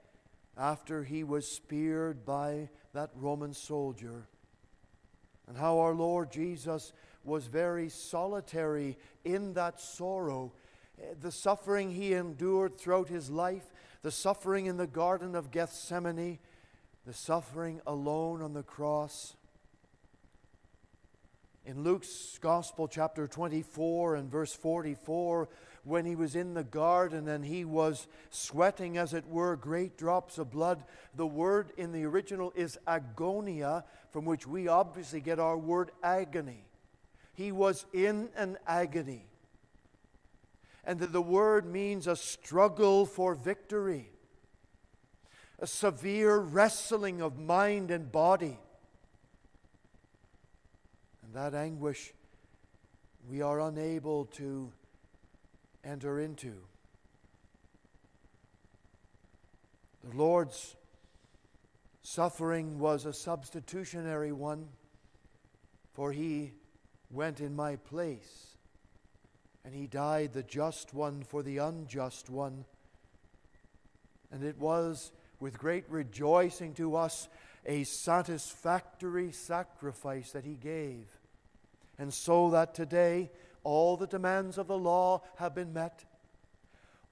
[0.56, 4.28] after he was speared by that Roman soldier,
[5.48, 6.92] and how our Lord Jesus
[7.24, 10.52] was very solitary in that sorrow
[11.20, 13.64] the suffering he endured throughout his life,
[14.02, 16.38] the suffering in the Garden of Gethsemane,
[17.06, 19.34] the suffering alone on the cross.
[21.66, 25.48] In Luke's Gospel, chapter 24 and verse 44,
[25.84, 30.38] when he was in the garden and he was sweating, as it were, great drops
[30.38, 30.82] of blood,
[31.14, 36.64] the word in the original is agonia, from which we obviously get our word agony.
[37.34, 39.26] He was in an agony
[40.86, 44.10] and that the word means a struggle for victory.
[45.58, 48.58] a severe wrestling of mind and body.
[51.22, 52.12] And that anguish
[53.28, 54.70] we are unable to
[55.82, 56.52] enter into.
[60.02, 60.76] The Lord's
[62.02, 64.68] suffering was a substitutionary one,
[65.94, 66.52] for he
[67.10, 68.53] went in my place,
[69.64, 72.64] and he died the just one for the unjust one.
[74.30, 77.28] And it was with great rejoicing to us
[77.66, 81.06] a satisfactory sacrifice that he gave.
[81.98, 83.30] And so that today
[83.62, 86.04] all the demands of the law have been met,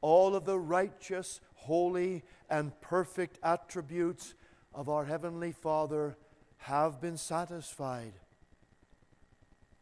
[0.01, 4.35] all of the righteous, holy, and perfect attributes
[4.75, 6.17] of our Heavenly Father
[6.59, 8.13] have been satisfied.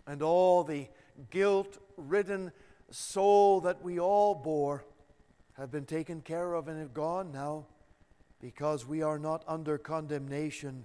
[0.06, 0.88] And all the
[1.30, 2.52] guilt ridden
[2.90, 4.84] soul that we all bore
[5.56, 7.66] have been taken care of and have gone now
[8.40, 10.84] because we are not under condemnation.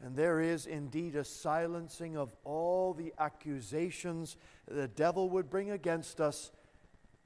[0.00, 4.36] And there is indeed a silencing of all the accusations
[4.68, 6.52] the devil would bring against us.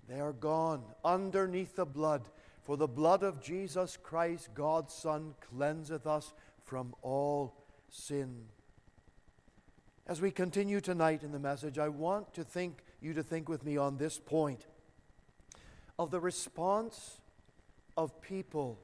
[0.09, 2.28] They are gone underneath the blood.
[2.62, 6.32] For the blood of Jesus Christ, God's Son, cleanseth us
[6.64, 7.55] from all
[7.91, 8.45] sin.
[10.09, 13.62] As we continue tonight in the message, I want to think you to think with
[13.62, 14.64] me on this point
[15.98, 17.20] of the response
[17.94, 18.78] of people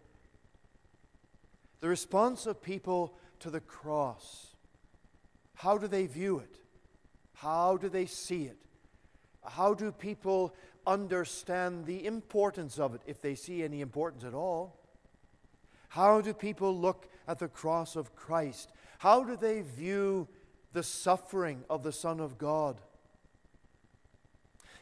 [1.81, 4.55] the response of people to the cross.
[5.55, 6.59] How do they view it?
[7.35, 8.57] How do they see it?
[9.45, 10.55] How do people
[10.87, 14.79] understand the importance of it, if they see any importance at all?
[15.89, 18.73] How do people look at the cross of Christ?
[18.97, 20.27] How do they view
[20.75, 22.79] the suffering of the Son of God?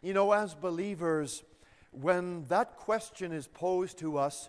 [0.02, 1.44] You know, as believers,
[1.92, 4.48] when that question is posed to us,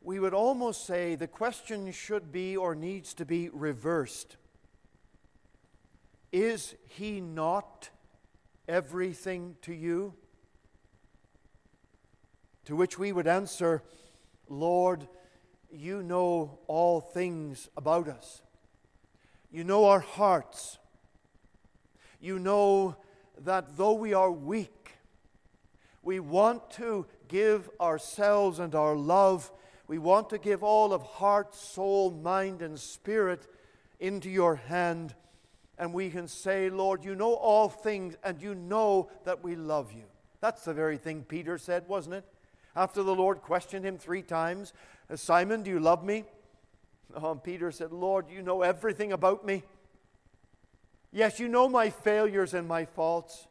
[0.00, 4.36] we would almost say the question should be or needs to be reversed.
[6.32, 7.90] Is he not
[8.66, 10.14] everything to you?
[12.66, 13.82] To which we would answer,
[14.48, 15.06] Lord,
[15.70, 18.42] you know all things about us.
[19.50, 20.78] You know our hearts.
[22.24, 22.96] You know
[23.44, 24.92] that though we are weak,
[26.02, 29.50] we want to give ourselves and our love
[29.86, 33.46] we want to give all of heart, soul, mind, and spirit
[34.00, 35.14] into your hand.
[35.76, 39.92] And we can say, Lord, you know all things, and you know that we love
[39.92, 40.04] you.
[40.40, 42.24] That's the very thing Peter said, wasn't it?
[42.76, 44.72] After the Lord questioned him three times
[45.14, 46.24] Simon, do you love me?
[47.16, 49.62] Oh, Peter said, Lord, you know everything about me.
[51.14, 53.46] Yes, you know my failures and my faults.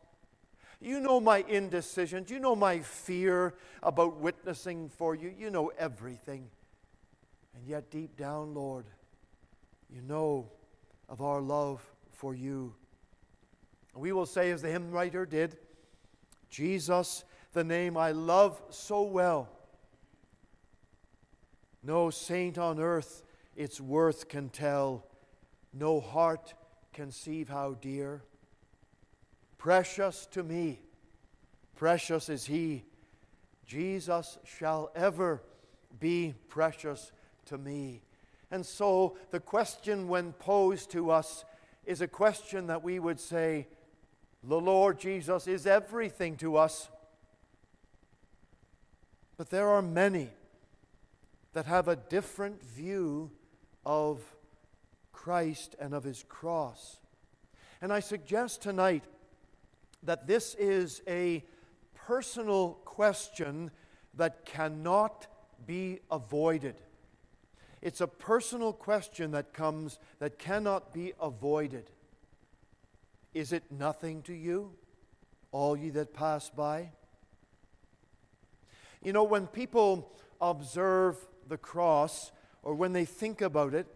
[0.81, 2.29] You know my indecisions.
[2.29, 5.33] You know my fear about witnessing for you.
[5.35, 6.49] You know everything.
[7.55, 8.85] And yet, deep down, Lord,
[9.89, 10.51] you know
[11.07, 12.75] of our love for you.
[13.95, 15.55] We will say, as the hymn writer did,
[16.49, 19.47] Jesus, the name I love so well.
[21.81, 23.23] No saint on earth
[23.55, 25.05] its worth can tell,
[25.73, 26.55] no heart
[26.93, 28.23] conceive how dear.
[29.57, 30.79] Precious to me,
[31.75, 32.83] precious is He.
[33.65, 35.41] Jesus shall ever
[35.99, 37.11] be precious
[37.45, 38.01] to me.
[38.51, 41.45] And so the question, when posed to us,
[41.85, 43.67] is a question that we would say,
[44.43, 46.89] The Lord Jesus is everything to us.
[49.37, 50.29] But there are many
[51.53, 53.31] that have a different view
[53.85, 54.21] of
[55.13, 56.99] Christ and of his cross.
[57.81, 59.05] And I suggest tonight
[60.03, 61.43] that this is a
[61.95, 63.71] personal question
[64.15, 65.27] that cannot
[65.65, 66.75] be avoided.
[67.81, 71.89] It's a personal question that comes that cannot be avoided.
[73.33, 74.71] Is it nothing to you,
[75.51, 76.91] all ye that pass by?
[79.01, 83.87] You know, when people observe the cross or when they think about it,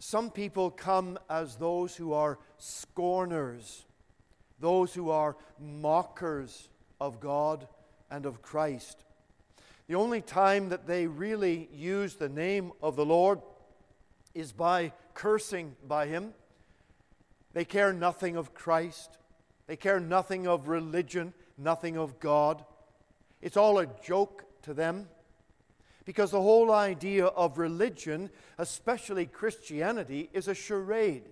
[0.00, 3.84] some people come as those who are scorners
[4.60, 6.68] those who are mockers
[7.00, 7.66] of God
[8.10, 9.04] and of Christ.
[9.88, 13.40] The only time that they really use the name of the Lord
[14.34, 16.34] is by cursing by Him.
[17.52, 19.16] They care nothing of Christ,
[19.66, 22.64] they care nothing of religion, nothing of God.
[23.42, 25.08] It's all a joke to them.
[26.04, 31.24] Because the whole idea of religion, especially Christianity, is a charade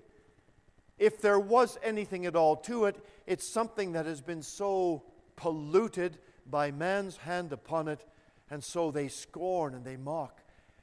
[0.99, 2.97] if there was anything at all to it,
[3.27, 5.05] it's something that has been so
[5.37, 8.05] polluted by man's hand upon it,
[8.51, 10.41] and so they scorn and they mock.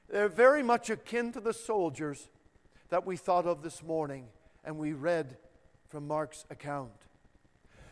[0.10, 2.30] They're very much akin to the soldiers
[2.90, 4.28] that we thought of this morning
[4.64, 5.38] and we read
[5.90, 6.92] from Mark's account.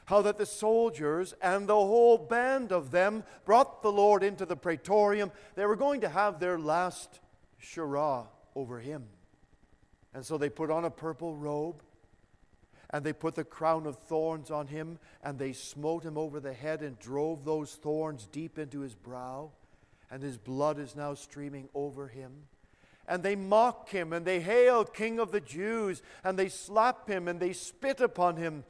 [0.06, 4.56] How that the soldiers and the whole band of them brought the Lord into the
[4.56, 5.32] praetorium.
[5.56, 7.20] They were going to have their last
[7.62, 9.06] Shirah over him.
[10.14, 11.82] And so they put on a purple robe
[12.89, 16.54] and they put the crown of thorns on him and they smote him over the
[16.54, 19.49] head and drove those thorns deep into his brow
[20.12, 22.32] and his blood is now streaming over him.
[23.08, 27.28] And they mock him and they hail King of the Jews and they slap him
[27.28, 28.64] and they spit upon him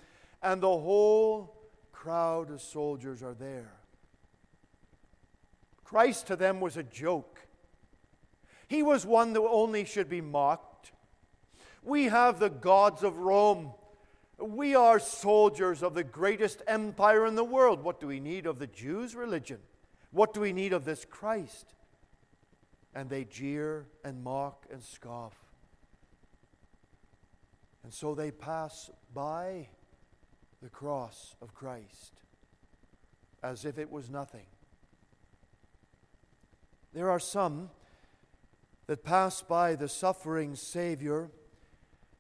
[0.44, 1.56] and the whole
[1.94, 3.72] crowd of soldiers are there.
[5.86, 7.40] Christ to them was a joke.
[8.68, 10.92] He was one that only should be mocked.
[11.82, 13.72] We have the gods of Rome.
[14.38, 17.84] We are soldiers of the greatest empire in the world.
[17.84, 19.60] What do we need of the Jews' religion?
[20.12, 21.74] What do we need of this Christ?
[22.94, 25.36] And they jeer and mock and scoff.
[27.84, 29.70] And so they pass by
[30.64, 32.14] the cross of Christ
[33.44, 34.46] as if it was nothing.
[36.94, 37.70] There are some
[38.88, 41.30] that pass by the suffering Savior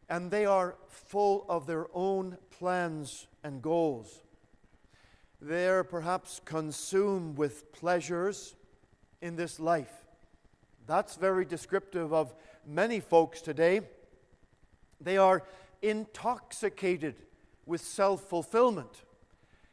[0.09, 4.21] and they are full of their own plans and goals.
[5.41, 8.55] They're perhaps consumed with pleasures
[9.21, 10.05] in this life.
[10.85, 12.33] That's very descriptive of
[12.67, 13.81] many folks today.
[14.99, 15.43] They are
[15.81, 17.15] intoxicated
[17.65, 19.03] with self fulfillment.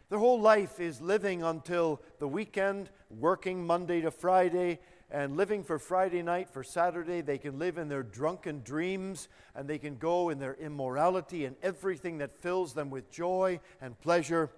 [0.08, 4.80] Their whole life is living until the weekend, working Monday to Friday,
[5.10, 7.20] and living for Friday night, for Saturday.
[7.20, 11.56] They can live in their drunken dreams, and they can go in their immorality and
[11.62, 14.50] everything that fills them with joy and pleasure.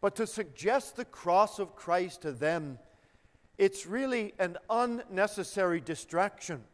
[0.00, 2.78] But to suggest the cross of Christ to them,
[3.56, 6.64] it's really an unnecessary distraction.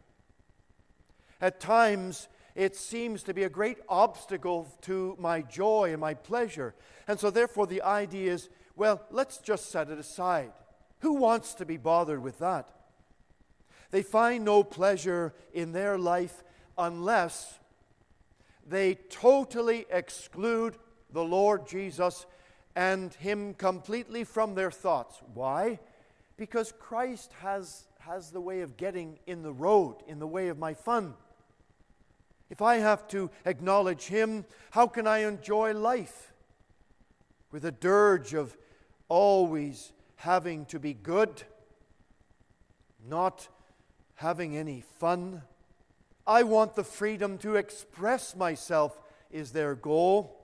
[1.40, 6.74] At times, it seems to be a great obstacle to my joy and my pleasure.
[7.06, 10.52] And so, therefore, the idea is well, let's just set it aside.
[11.00, 12.70] Who wants to be bothered with that?
[13.90, 16.42] They find no pleasure in their life
[16.78, 17.58] unless
[18.66, 20.78] they totally exclude
[21.12, 22.24] the Lord Jesus
[22.76, 25.20] and Him completely from their thoughts.
[25.34, 25.78] Why?
[26.36, 30.58] Because Christ has, has the way of getting in the road, in the way of
[30.58, 31.14] my fun.
[32.50, 36.32] If I have to acknowledge Him, how can I enjoy life?
[37.52, 38.56] With a dirge of
[39.08, 41.42] always having to be good,
[43.08, 43.48] not
[44.16, 45.42] having any fun.
[46.26, 50.36] I want the freedom to express myself, is their goal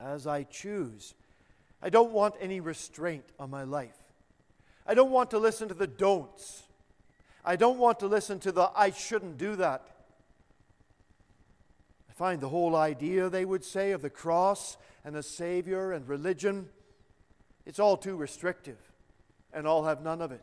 [0.00, 1.14] as I choose.
[1.82, 3.96] I don't want any restraint on my life.
[4.86, 6.64] I don't want to listen to the don'ts.
[7.44, 9.86] I don't want to listen to the I shouldn't do that.
[12.10, 16.08] I find the whole idea, they would say, of the cross and the Savior and
[16.08, 16.68] religion,
[17.64, 18.78] it's all too restrictive,
[19.52, 20.42] and I'll have none of it.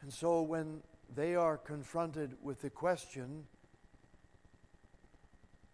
[0.00, 0.82] And so when
[1.14, 3.46] they are confronted with the question,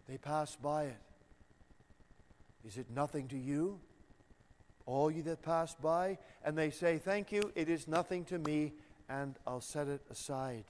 [0.09, 1.01] they pass by it.
[2.67, 3.81] Is it nothing to you?
[4.87, 6.17] All you that pass by?
[6.43, 8.73] And they say, Thank you, it is nothing to me,
[9.11, 10.65] and I'll set it aside.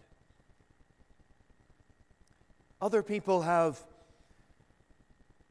[2.81, 3.79] Other people have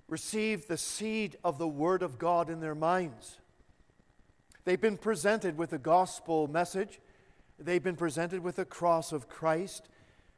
[0.07, 3.37] received the seed of the Word of God in their minds.
[4.65, 6.99] They've been presented with a gospel message.
[7.59, 9.89] They've been presented with the cross of Christ.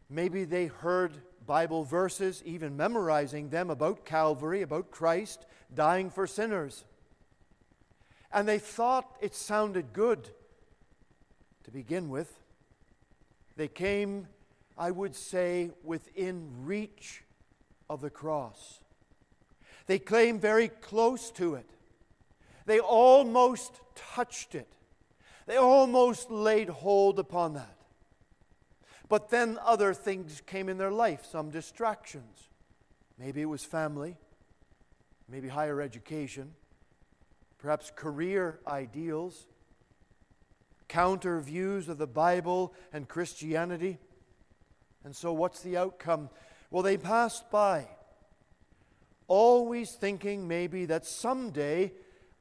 [0.09, 6.83] Maybe they heard Bible verses, even memorizing them about Calvary, about Christ dying for sinners.
[8.31, 10.29] And they thought it sounded good
[11.63, 12.39] to begin with.
[13.55, 14.27] They came,
[14.82, 17.21] I would say, within reach
[17.88, 18.79] of the cross.
[19.86, 21.69] They came very close to it.
[22.65, 24.67] They almost touched it.
[25.45, 27.77] They almost laid hold upon that.
[29.07, 32.49] But then other things came in their life, some distractions.
[33.19, 34.17] Maybe it was family,
[35.29, 36.55] maybe higher education,
[37.59, 39.45] perhaps career ideals,
[40.88, 43.99] counter views of the Bible and Christianity.
[45.04, 46.30] And so, what's the outcome?
[46.70, 47.88] Well, they passed by,
[49.28, 51.91] always thinking maybe that someday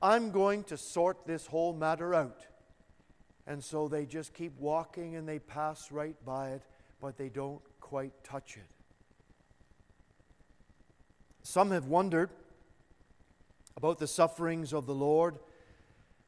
[0.02, 2.46] I'm going to sort this whole matter out.
[3.46, 6.62] And so they just keep walking and they pass right by it,
[7.00, 8.66] but they don't quite touch it.
[11.42, 12.30] Some have wondered
[13.76, 15.38] about the sufferings of the Lord,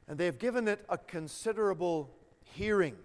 [0.08, 2.10] and they have given it a considerable
[2.42, 2.96] hearing.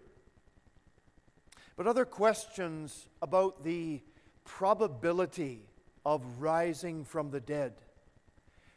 [1.78, 4.02] But other questions about the
[4.44, 5.62] probability
[6.06, 7.74] of rising from the dead.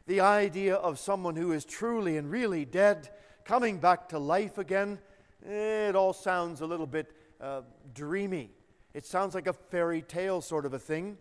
[0.06, 3.08] The idea of someone who is truly and really dead
[3.44, 4.98] coming back to life again,
[5.48, 7.62] it all sounds a little bit uh,
[7.94, 8.50] dreamy.
[8.92, 11.16] It sounds like a fairy tale sort of a thing.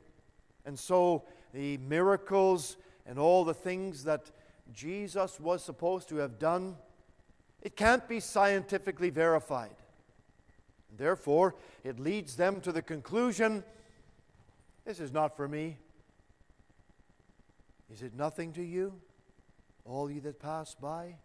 [0.65, 1.23] And so
[1.53, 2.75] the miracles
[3.05, 4.31] and all the things that
[4.73, 6.75] Jesus was supposed to have done,
[7.61, 9.75] it can't be scientifically verified.
[10.99, 13.63] Therefore, it leads them to the conclusion
[14.85, 15.77] this is not for me.
[17.93, 18.93] Is it nothing to you,
[19.85, 21.15] all ye that pass by?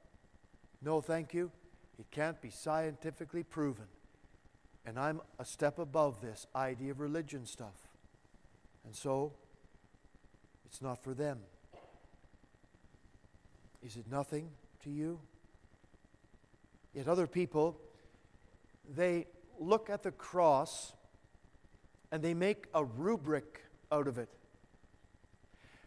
[0.80, 1.50] No, thank you.
[1.98, 3.86] It can't be scientifically proven.
[4.86, 7.88] And I'm a step above this idea of religion stuff.
[8.84, 9.32] And so,
[10.66, 11.40] it's not for them.
[13.82, 14.50] Is it nothing
[14.84, 15.18] to you?
[16.94, 17.80] Yet other people,
[18.94, 19.26] they
[19.58, 20.92] look at the cross
[22.10, 24.28] and they make a rubric out of it.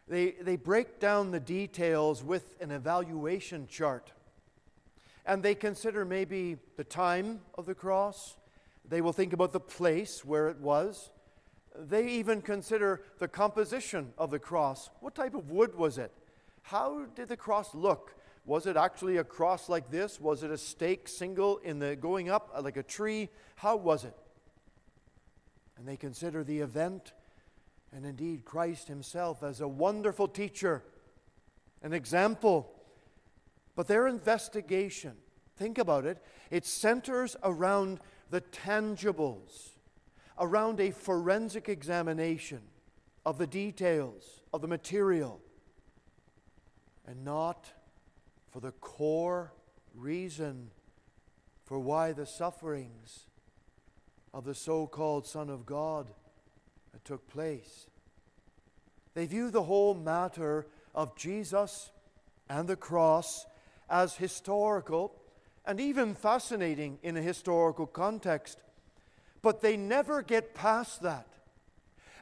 [0.07, 4.11] They, they break down the details with an evaluation chart.
[5.25, 8.37] And they consider maybe the time of the cross.
[8.87, 11.09] They will think about the place where it was.
[11.77, 14.89] They even consider the composition of the cross.
[15.01, 16.11] What type of wood was it?
[16.61, 18.13] How did the cross look?
[18.47, 20.21] Was it actually a cross like this?
[20.21, 23.29] Was it a stake single in the going up uh, like a tree?
[23.57, 24.15] How was it?
[25.77, 27.11] And they consider the event
[27.93, 30.81] and indeed Christ himself as a wonderful teacher,
[31.83, 32.73] an example.
[33.75, 35.13] But their investigation,
[35.57, 39.71] think about it, it centers around the tangibles,
[40.39, 42.61] around a forensic examination
[43.25, 45.41] of the details of the material,
[47.05, 47.73] and not
[48.49, 49.53] for the core
[49.93, 50.71] reason
[51.63, 53.25] for why the sufferings
[54.33, 56.07] of the so called Son of God
[57.07, 57.87] took place.
[59.13, 61.91] They view the whole matter of Jesus
[62.49, 63.45] and the cross
[63.89, 65.15] as historical
[65.65, 68.59] and even fascinating in a historical context.
[69.41, 71.27] But they never get past that.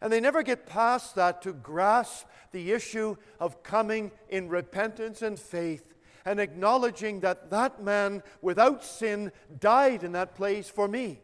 [0.01, 5.39] And they never get past that to grasp the issue of coming in repentance and
[5.39, 5.95] faith
[6.26, 11.21] and acknowledging that that man without sin died in that place for me.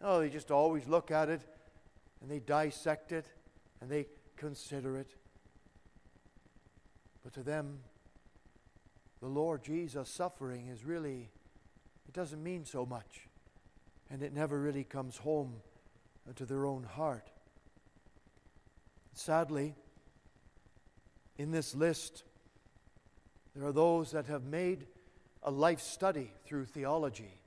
[0.00, 1.42] Oh, they just always look at it
[2.20, 3.26] and they dissect it
[3.80, 5.14] and they consider it.
[7.24, 7.80] But to them,
[9.20, 11.30] the Lord Jesus suffering is really,
[12.06, 13.22] it doesn't mean so much.
[14.08, 15.54] And it never really comes home
[16.36, 17.28] to their own heart.
[19.14, 19.74] Sadly,
[21.38, 22.22] in this list,
[23.56, 24.86] there are those that have made
[25.42, 27.40] a life study through theology.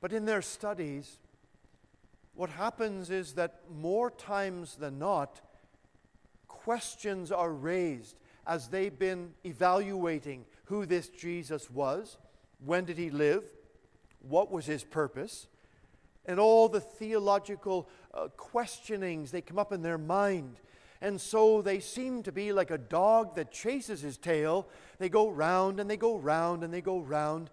[0.00, 1.18] But in their studies,
[2.34, 5.40] what happens is that more times than not,
[6.46, 8.16] questions are raised
[8.46, 12.18] as they've been evaluating who this Jesus was,
[12.64, 13.44] when did he live,
[14.20, 15.46] what was his purpose,
[16.26, 20.56] and all the theological uh, questionings they come up in their mind
[21.04, 24.66] and so they seem to be like a dog that chases his tail.
[24.98, 27.50] They go round and they go round and they go round,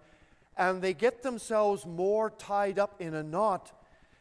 [0.56, 3.70] and they get themselves more tied up in a knot,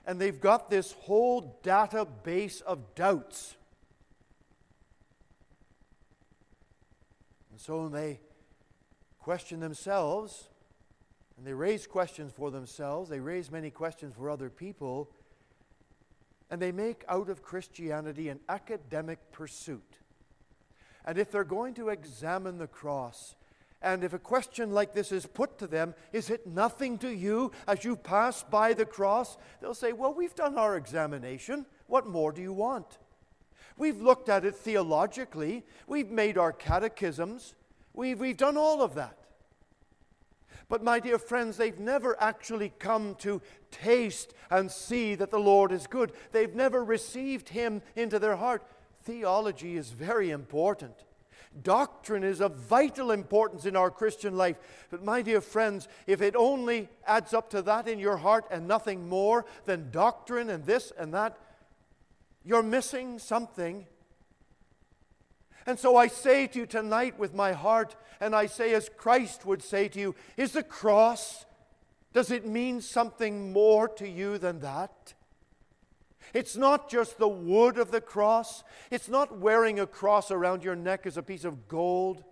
[0.06, 3.56] and they've got this whole database of doubts.
[7.52, 8.20] And so they
[9.22, 10.50] question themselves,
[11.38, 15.10] and they raise questions for themselves, they raise many questions for other people
[16.52, 19.98] and they make out of Christianity an academic pursuit.
[21.06, 23.36] And if they're going to examine the cross,
[23.82, 27.52] and if a question like this is put to them, is it nothing to you
[27.68, 29.38] as you pass by the cross?
[29.60, 31.66] They'll say, Well, we've done our examination.
[31.88, 33.00] What more do you want?
[33.78, 37.56] We've looked at it theologically, we've made our catechisms,
[37.94, 39.18] we've, we've done all of that.
[40.72, 43.42] But, my dear friends, they've never actually come to
[43.72, 46.14] taste and see that the Lord is good.
[46.32, 48.66] They've never received Him into their heart.
[49.04, 50.94] Theology is very important.
[51.62, 54.56] Doctrine is of vital importance in our Christian life.
[54.90, 58.66] But, my dear friends, if it only adds up to that in your heart and
[58.66, 61.38] nothing more than doctrine and this and that,
[62.46, 63.88] you're missing something
[65.66, 69.46] and so I say to you tonight with my heart, and I say as Christ
[69.46, 71.46] would say to you, is the cross,
[72.14, 75.14] does it mean something more to you than that?
[76.34, 78.64] It's not just the wood of the cross.
[78.90, 82.24] It's not wearing a cross around your neck as a piece of gold.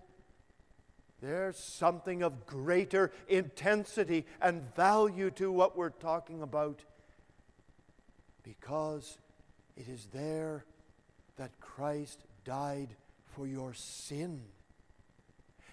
[1.21, 6.82] there's something of greater intensity and value to what we're talking about
[8.41, 9.17] because
[9.75, 10.63] it is there
[11.36, 12.95] that Christ died
[13.36, 14.41] for your sin.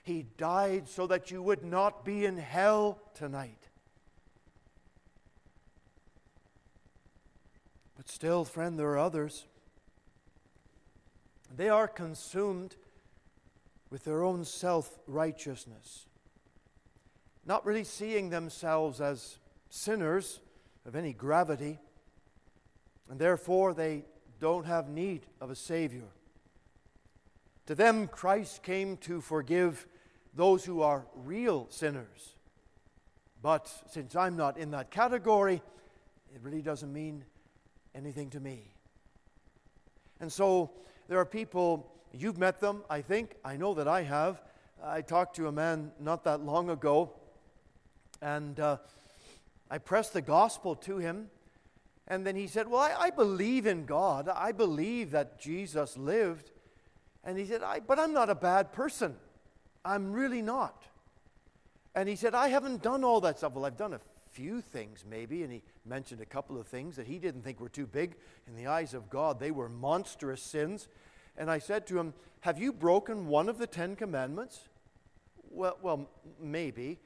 [0.02, 3.68] He died so that you would not be in hell tonight.
[7.96, 9.46] But still, friend, there are others.
[11.54, 12.76] They are consumed
[13.90, 16.06] with their own self righteousness,
[17.44, 19.38] not really seeing themselves as
[19.70, 20.40] sinners
[20.84, 21.78] of any gravity,
[23.10, 24.04] and therefore they
[24.38, 26.08] don't have need of a Savior.
[27.66, 29.86] To them, Christ came to forgive
[30.34, 32.34] those who are real sinners.
[33.42, 35.62] But since I'm not in that category,
[36.34, 37.24] it really doesn't mean
[37.94, 38.70] anything to me.
[40.20, 40.70] And so
[41.08, 43.36] there are people, you've met them, I think.
[43.44, 44.42] I know that I have.
[44.82, 47.12] I talked to a man not that long ago,
[48.20, 48.76] and uh,
[49.70, 51.30] I pressed the gospel to him.
[52.08, 54.28] And then he said, Well, I, I, believe in God.
[54.28, 56.50] I believe that Jesus lived.
[57.26, 59.16] And he said, I, But I'm not a bad person.
[59.84, 60.84] I'm really not.
[61.94, 63.52] And he said, I haven't done all that stuff.
[63.52, 64.00] Well, I've done a
[64.30, 65.42] few things, maybe.
[65.42, 68.14] And he mentioned a couple of things that he didn't think were too big
[68.46, 69.40] in the eyes of God.
[69.40, 70.88] They were monstrous sins.
[71.36, 74.60] And I said to him, Have you broken one of the Ten Commandments?
[75.50, 76.08] Well, well,
[76.40, 76.98] maybe.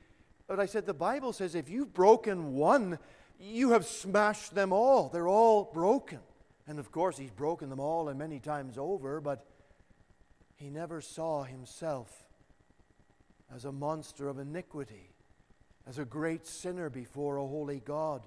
[0.46, 2.98] But I said, The Bible says if you've broken one,
[3.38, 5.08] you have smashed them all.
[5.08, 6.18] They're all broken.
[6.66, 9.46] And of course, he's broken them all and many times over, but
[10.60, 12.26] he never saw himself
[13.52, 15.08] as a monster of iniquity
[15.88, 18.20] as a great sinner before a holy God.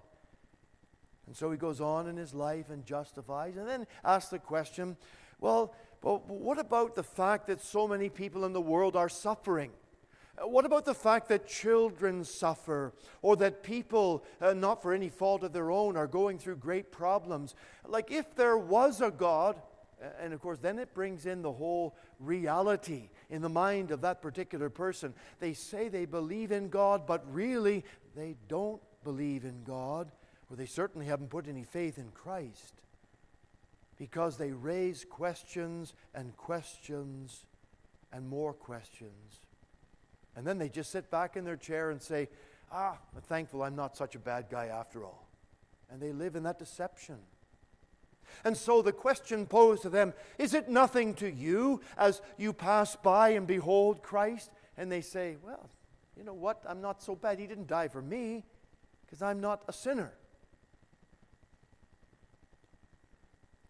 [1.28, 4.98] And so he goes on in his life and justifies, and then asks the question
[5.40, 9.70] well, but what about the fact that so many people in the world are suffering?
[10.42, 15.44] What about the fact that children suffer, or that people, uh, not for any fault
[15.44, 17.54] of their own, are going through great problems?
[17.88, 19.62] Like, if there was a God,
[20.20, 24.22] and of course, then it brings in the whole reality in the mind of that
[24.22, 25.14] particular person.
[25.40, 27.84] They say they believe in God, but really
[28.16, 30.12] they don't believe in God,
[30.50, 32.74] or they certainly haven't put any faith in Christ
[33.98, 37.46] because they raise questions and questions
[38.12, 39.40] and more questions.
[40.36, 42.30] And then they just sit back in their chair and say,
[42.72, 45.28] Ah, I'm thankful I'm not such a bad guy after all.
[45.92, 47.18] And they live in that deception.
[48.44, 52.96] And so the question posed to them is it nothing to you as you pass
[52.96, 54.52] by and behold Christ?
[54.78, 55.70] And they say, well,
[56.18, 56.64] you know what?
[56.68, 57.40] I'm not so bad.
[57.40, 58.44] He didn't die for me
[59.06, 60.14] because I'm not a sinner.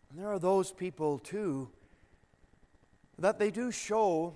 [0.09, 1.69] And there are those people, too,
[3.17, 4.35] that they do show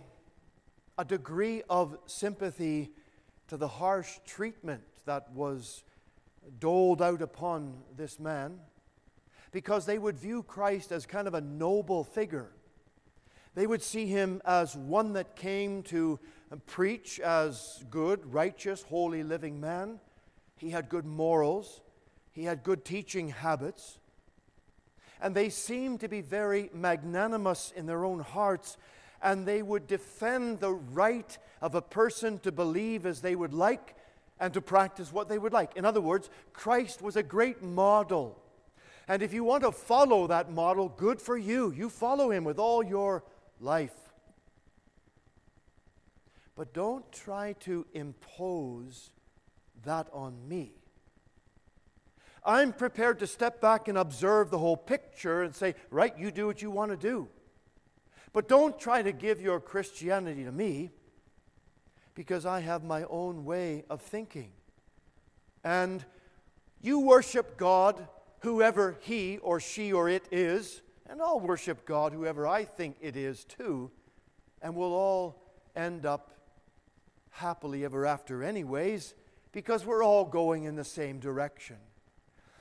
[0.98, 2.92] a degree of sympathy
[3.48, 5.84] to the harsh treatment that was
[6.60, 8.60] doled out upon this man
[9.52, 12.52] because they would view Christ as kind of a noble figure.
[13.56, 16.20] They would see him as one that came to
[16.66, 20.00] preach as good, righteous, holy living man.
[20.58, 21.82] He had good morals,
[22.32, 23.98] he had good teaching habits.
[25.20, 28.78] And they seemed to be very magnanimous in their own hearts,
[29.24, 33.96] and they would defend the right of a person to believe as they would like
[34.40, 35.76] and to practice what they would like.
[35.76, 38.40] In other words, Christ was a great model
[39.08, 41.72] and if you want to follow that model, good for you.
[41.72, 43.24] You follow him with all your
[43.62, 43.96] life.
[46.56, 49.12] But don't try to impose
[49.86, 50.74] that on me.
[52.44, 56.46] I'm prepared to step back and observe the whole picture and say, right, you do
[56.48, 57.28] what you want to do.
[58.34, 60.92] But don't try to give your Christianity to me
[62.14, 64.52] because I have my own way of thinking.
[65.64, 66.04] And
[66.82, 68.08] you worship God
[68.40, 73.16] whoever he or she or it is, and I'll worship God, whoever I think it
[73.16, 73.92] is too,
[74.62, 75.42] and we'll all
[75.76, 76.32] end up
[77.32, 79.14] happily ever after, anyways,
[79.52, 81.78] because we're all going in the same direction.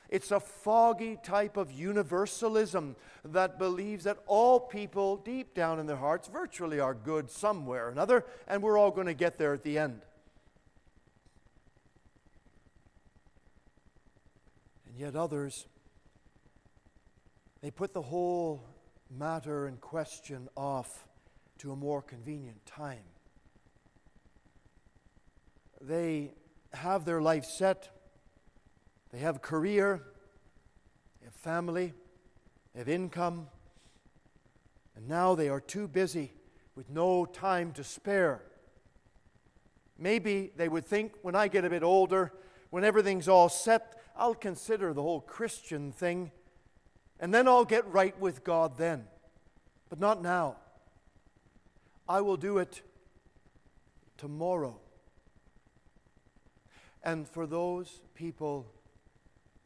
[0.09, 5.97] It's a foggy type of universalism that believes that all people, deep down in their
[5.97, 9.65] hearts, virtually are good somewhere or another, and we're all going to get there at
[9.65, 10.03] the end.
[14.97, 15.67] And yet others
[17.61, 18.65] they put the whole
[19.11, 21.07] matter in question off
[21.59, 23.05] to a more convenient time.
[25.83, 26.33] They
[26.73, 27.91] have their life set,
[29.13, 30.01] they have career,
[31.21, 31.93] they have family,
[32.73, 33.49] they have income,
[34.97, 36.33] and now they are too busy
[36.75, 38.41] with no time to spare.
[39.99, 42.33] Maybe they would think when I get a bit older,
[42.71, 46.31] when everything's all set, I'll consider the whole Christian thing,
[47.21, 49.05] and then I'll get right with God then.
[49.89, 50.57] But not now.
[52.09, 52.83] I will do it
[54.17, 54.81] tomorrow.
[57.03, 58.67] And for those people,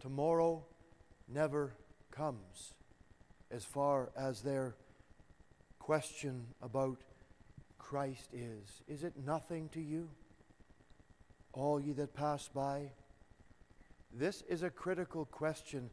[0.00, 0.64] tomorrow
[1.28, 1.74] never
[2.10, 2.74] comes
[3.50, 4.74] as far as their
[5.78, 6.98] question about
[7.78, 8.82] Christ is.
[8.88, 10.08] Is it nothing to you,
[11.52, 12.90] all ye that pass by?
[14.12, 15.90] This is a critical question,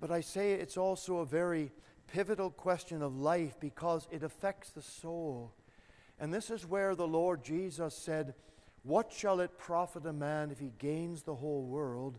[0.00, 1.72] but I say it's also a very
[2.06, 5.52] pivotal question of life because it affects the soul.
[6.20, 8.34] And this is where the Lord Jesus said,
[8.82, 12.18] What shall it profit a man if he gains the whole world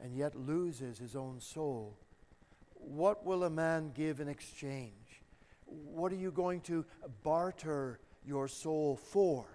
[0.00, 1.96] and yet loses his own soul?
[2.74, 5.22] What will a man give in exchange?
[5.66, 6.84] What are you going to
[7.22, 9.46] barter your soul for?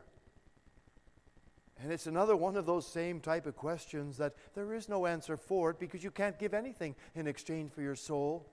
[1.82, 5.38] And it's another one of those same type of questions that there is no answer
[5.38, 8.48] for it because you can't give anything in exchange for your soul.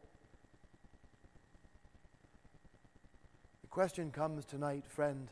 [3.63, 5.31] The question comes tonight, friend,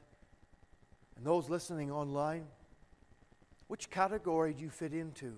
[1.16, 2.47] and those listening online
[3.72, 5.32] which category do you fit into?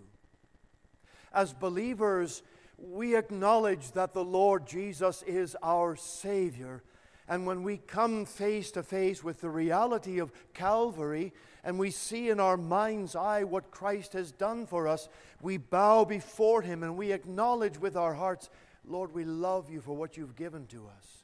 [1.33, 2.43] As believers,
[2.77, 6.83] we acknowledge that the Lord Jesus is our Savior.
[7.29, 11.33] And when we come face to face with the reality of Calvary
[11.65, 15.09] and we see in our mind's eye what Christ has done for us,
[15.41, 18.51] we bow before Him and we acknowledge with our hearts,
[18.87, 21.23] Lord, we love you for what you've given to us.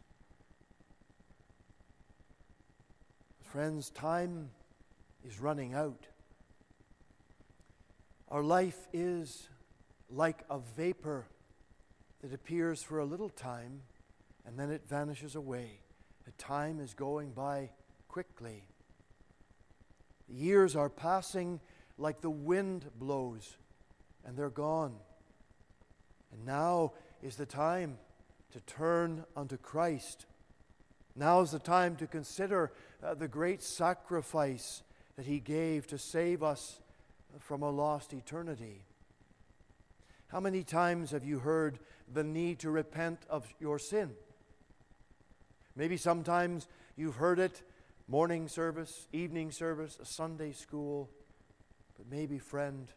[3.42, 4.50] Friends, time
[5.26, 6.06] is running out.
[8.30, 9.48] Our life is
[10.08, 11.26] like a vapor
[12.22, 13.82] that appears for a little time
[14.46, 15.80] and then it vanishes away.
[16.24, 17.70] The time is going by
[18.08, 18.69] quickly.
[20.30, 21.60] The years are passing
[21.98, 23.56] like the wind blows
[24.24, 24.94] and they're gone.
[26.32, 27.98] And now is the time
[28.52, 30.26] to turn unto Christ.
[31.16, 32.72] Now is the time to consider
[33.02, 34.82] uh, the great sacrifice
[35.16, 36.80] that He gave to save us
[37.38, 38.84] from a lost eternity.
[40.28, 41.80] How many times have you heard
[42.12, 44.12] the need to repent of your sin?
[45.74, 47.62] Maybe sometimes you've heard it
[48.10, 51.08] morning service, evening service, a Sunday school,
[51.96, 52.88] but maybe, friend,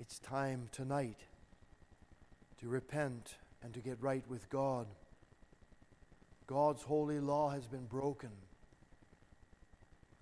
[0.00, 1.18] it's time tonight
[2.58, 4.86] to repent and to get right with God.
[6.46, 8.30] God's holy law has been broken.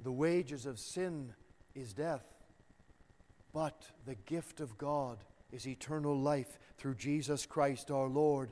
[0.03, 1.33] The wages of sin
[1.73, 2.27] is death,
[3.55, 5.19] but the gift of God
[5.53, 8.51] is eternal life through Jesus Christ our Lord.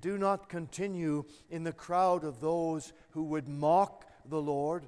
[0.00, 4.84] Do not continue in the crowd of those who would mock the Lord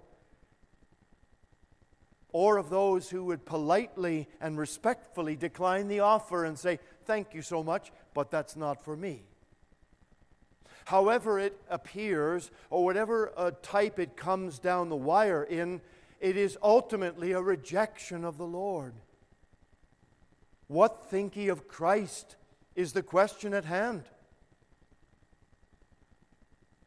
[2.32, 7.42] or of those who would politely and respectfully decline the offer and say, Thank you
[7.42, 9.24] so much, but that's not for me.
[10.86, 15.80] However, it appears, or whatever uh, type it comes down the wire in,
[16.20, 18.94] it is ultimately a rejection of the Lord.
[20.68, 22.36] What think ye of Christ
[22.74, 24.04] is the question at hand.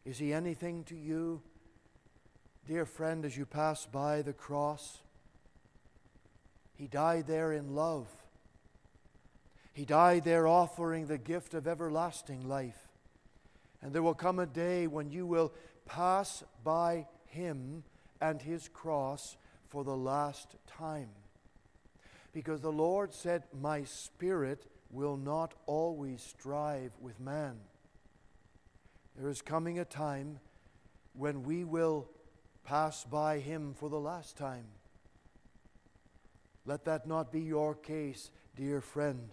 [0.05, 1.41] Is he anything to you,
[2.67, 4.99] dear friend, as you pass by the cross?
[6.75, 8.07] He died there in love.
[9.73, 12.87] He died there offering the gift of everlasting life.
[13.81, 15.53] And there will come a day when you will
[15.85, 17.83] pass by him
[18.19, 19.37] and his cross
[19.69, 21.09] for the last time
[22.35, 27.55] because the Lord said, My spirit will not always strive with man.
[29.17, 30.41] There is coming a time
[31.13, 32.09] when we will
[32.65, 34.65] pass by him for the last time.
[36.65, 39.29] Let that not be your case, dear friend,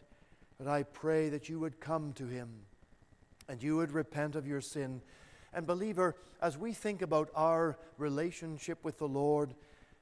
[0.59, 2.51] but I pray that you would come to him
[3.49, 5.01] and you would repent of your sin.
[5.53, 9.55] And, believer, as we think about our relationship with the Lord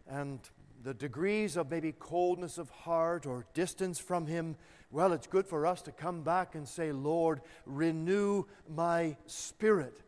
[0.09, 0.41] and
[0.83, 4.57] the degrees of maybe coldness of heart or distance from Him,
[4.91, 10.01] well, it's good for us to come back and say, Lord, renew my spirit,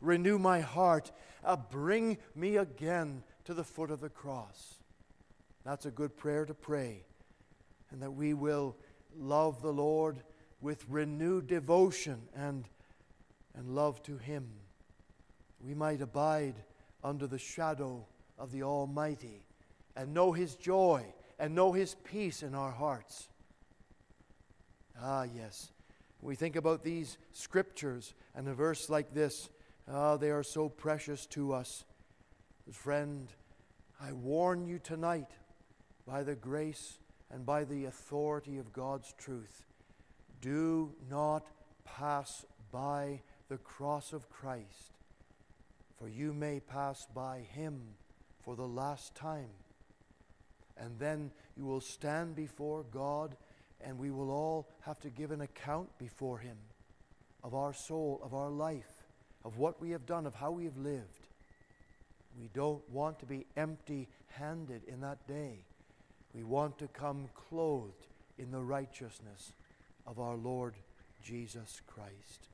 [0.00, 1.12] renew my heart,
[1.44, 4.78] uh, bring me again to the foot of the cross.
[5.64, 7.04] That's a good prayer to pray.
[7.90, 8.76] And that we will
[9.18, 10.22] love the Lord
[10.60, 12.68] with renewed devotion and,
[13.56, 14.48] and love to Him.
[15.60, 16.54] We might abide
[17.02, 18.06] under the shadow
[18.38, 19.46] of the Almighty
[19.96, 21.04] and know His joy
[21.38, 23.28] and know His peace in our hearts.
[25.02, 25.72] Ah, yes.
[26.22, 29.48] We think about these scriptures and a verse like this.
[29.92, 31.84] Ah, they are so precious to us.
[32.70, 33.26] Friend,
[34.00, 35.30] I warn you tonight
[36.06, 39.66] by the grace and by the authority of God's truth,
[40.40, 41.44] do not
[41.84, 44.94] pass by the cross of Christ,
[45.98, 47.80] for you may pass by him
[48.44, 49.50] for the last time.
[50.76, 53.36] And then you will stand before God,
[53.80, 56.56] and we will all have to give an account before him
[57.42, 58.99] of our soul, of our life,
[59.44, 61.26] of what we have done, of how we have lived.
[62.38, 65.64] We don't want to be empty handed in that day.
[66.34, 68.06] We want to come clothed
[68.38, 69.52] in the righteousness
[70.06, 70.74] of our Lord
[71.22, 72.48] Jesus Christ.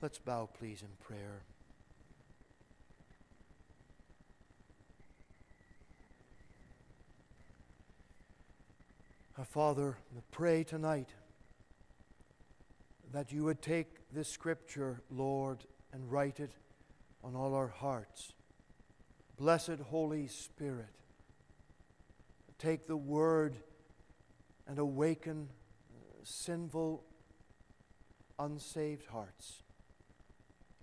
[0.00, 1.42] Let's bow, please, in prayer.
[9.38, 11.08] Our Father, we pray tonight
[13.12, 16.52] that you would take this scripture, Lord, and write it
[17.22, 18.32] on all our hearts.
[19.38, 20.94] Blessed Holy Spirit,
[22.58, 23.56] take the word
[24.66, 25.48] and awaken
[25.90, 27.02] uh, sinful,
[28.38, 29.62] unsaved hearts.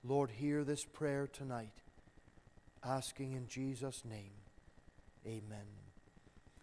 [0.03, 1.83] Lord, hear this prayer tonight,
[2.83, 4.31] asking in Jesus' name.
[5.25, 5.65] Amen.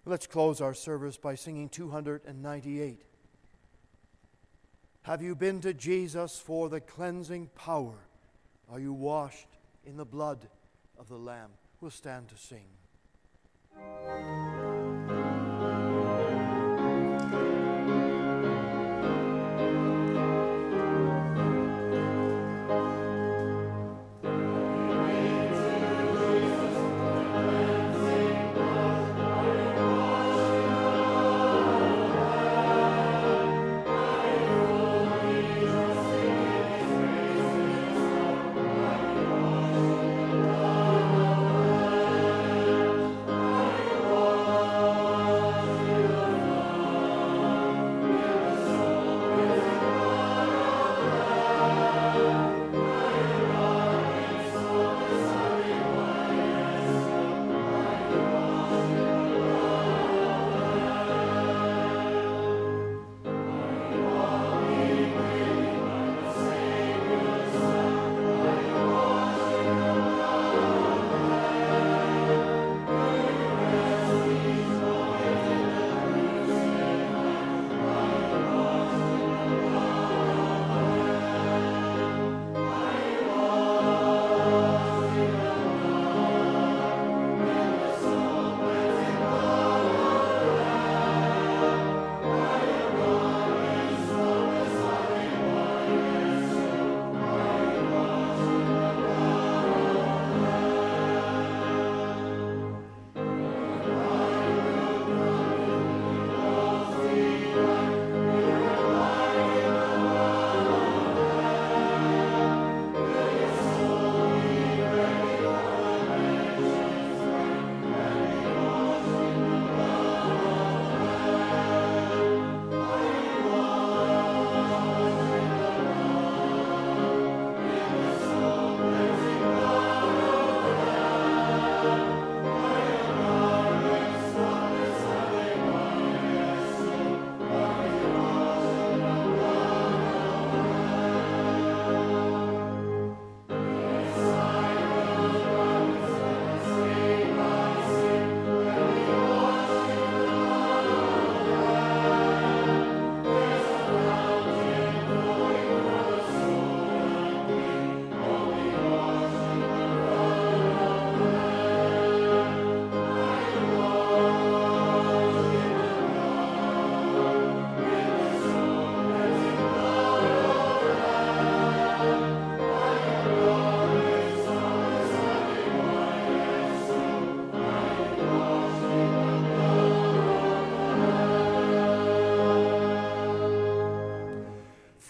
[0.07, 3.03] Let's close our service by singing 298.
[5.03, 8.07] Have you been to Jesus for the cleansing power?
[8.71, 9.49] Are you washed
[9.85, 10.49] in the blood
[10.99, 11.51] of the Lamb?
[11.81, 12.67] We'll stand to sing.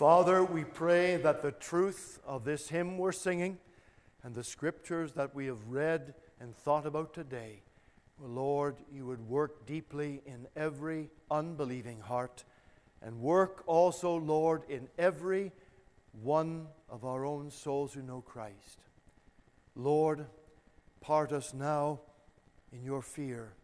[0.06, 3.56] Father, we pray that the truth of this hymn we're singing
[4.22, 7.62] and the scriptures that we have read and thought about today,
[8.20, 12.44] Lord, you would work deeply in every unbelieving heart
[13.00, 15.52] and work also, Lord, in every
[16.20, 18.80] one of our own souls who know Christ.
[19.74, 20.26] Lord,
[21.00, 22.00] part us now
[22.74, 23.54] in your fear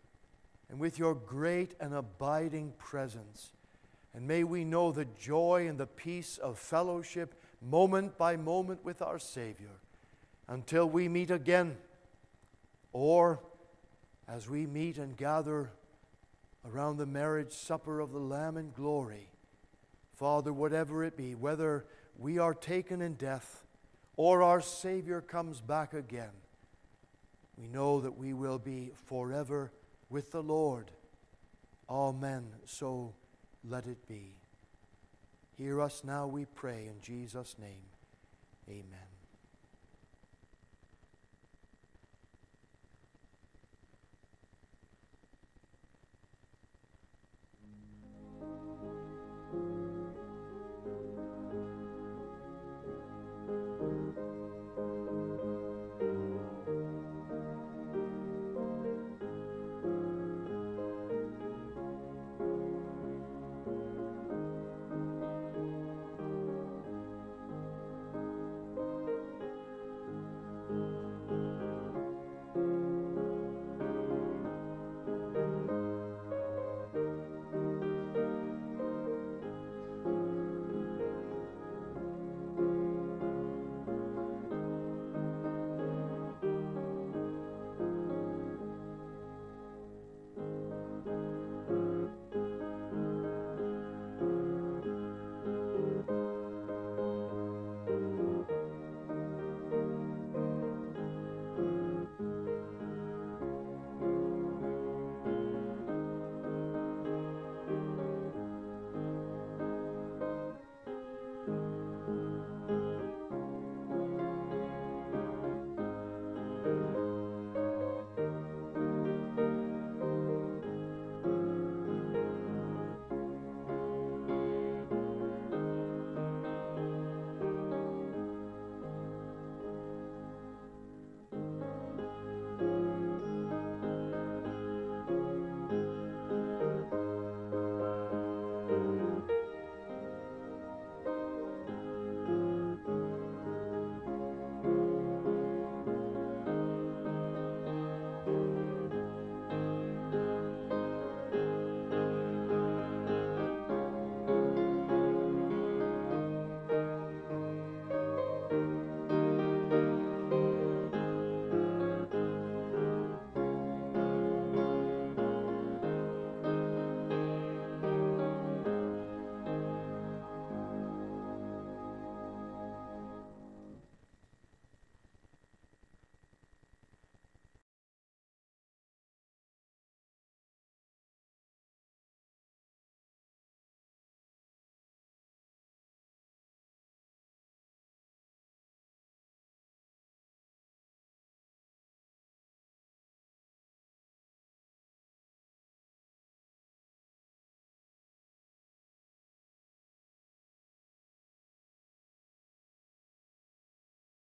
[0.71, 3.51] and with your great and abiding presence
[4.15, 9.03] and may we know the joy and the peace of fellowship moment by moment with
[9.03, 9.81] our Savior
[10.49, 11.77] until we meet again,
[12.93, 13.41] or
[14.27, 15.71] as we meet and gather
[16.69, 19.29] around the marriage supper of the Lamb in glory.
[20.17, 21.87] Father, whatever it be, whether
[22.19, 23.65] we are taken in death
[24.17, 26.33] or our Savior comes back again,
[27.57, 29.73] we know that we will be forever
[30.09, 30.91] with the Lord.
[31.89, 32.47] Amen.
[32.67, 33.15] So
[33.69, 34.37] let it be.
[35.57, 37.85] Hear us now, we pray, in Jesus' name.
[38.69, 39.10] Amen.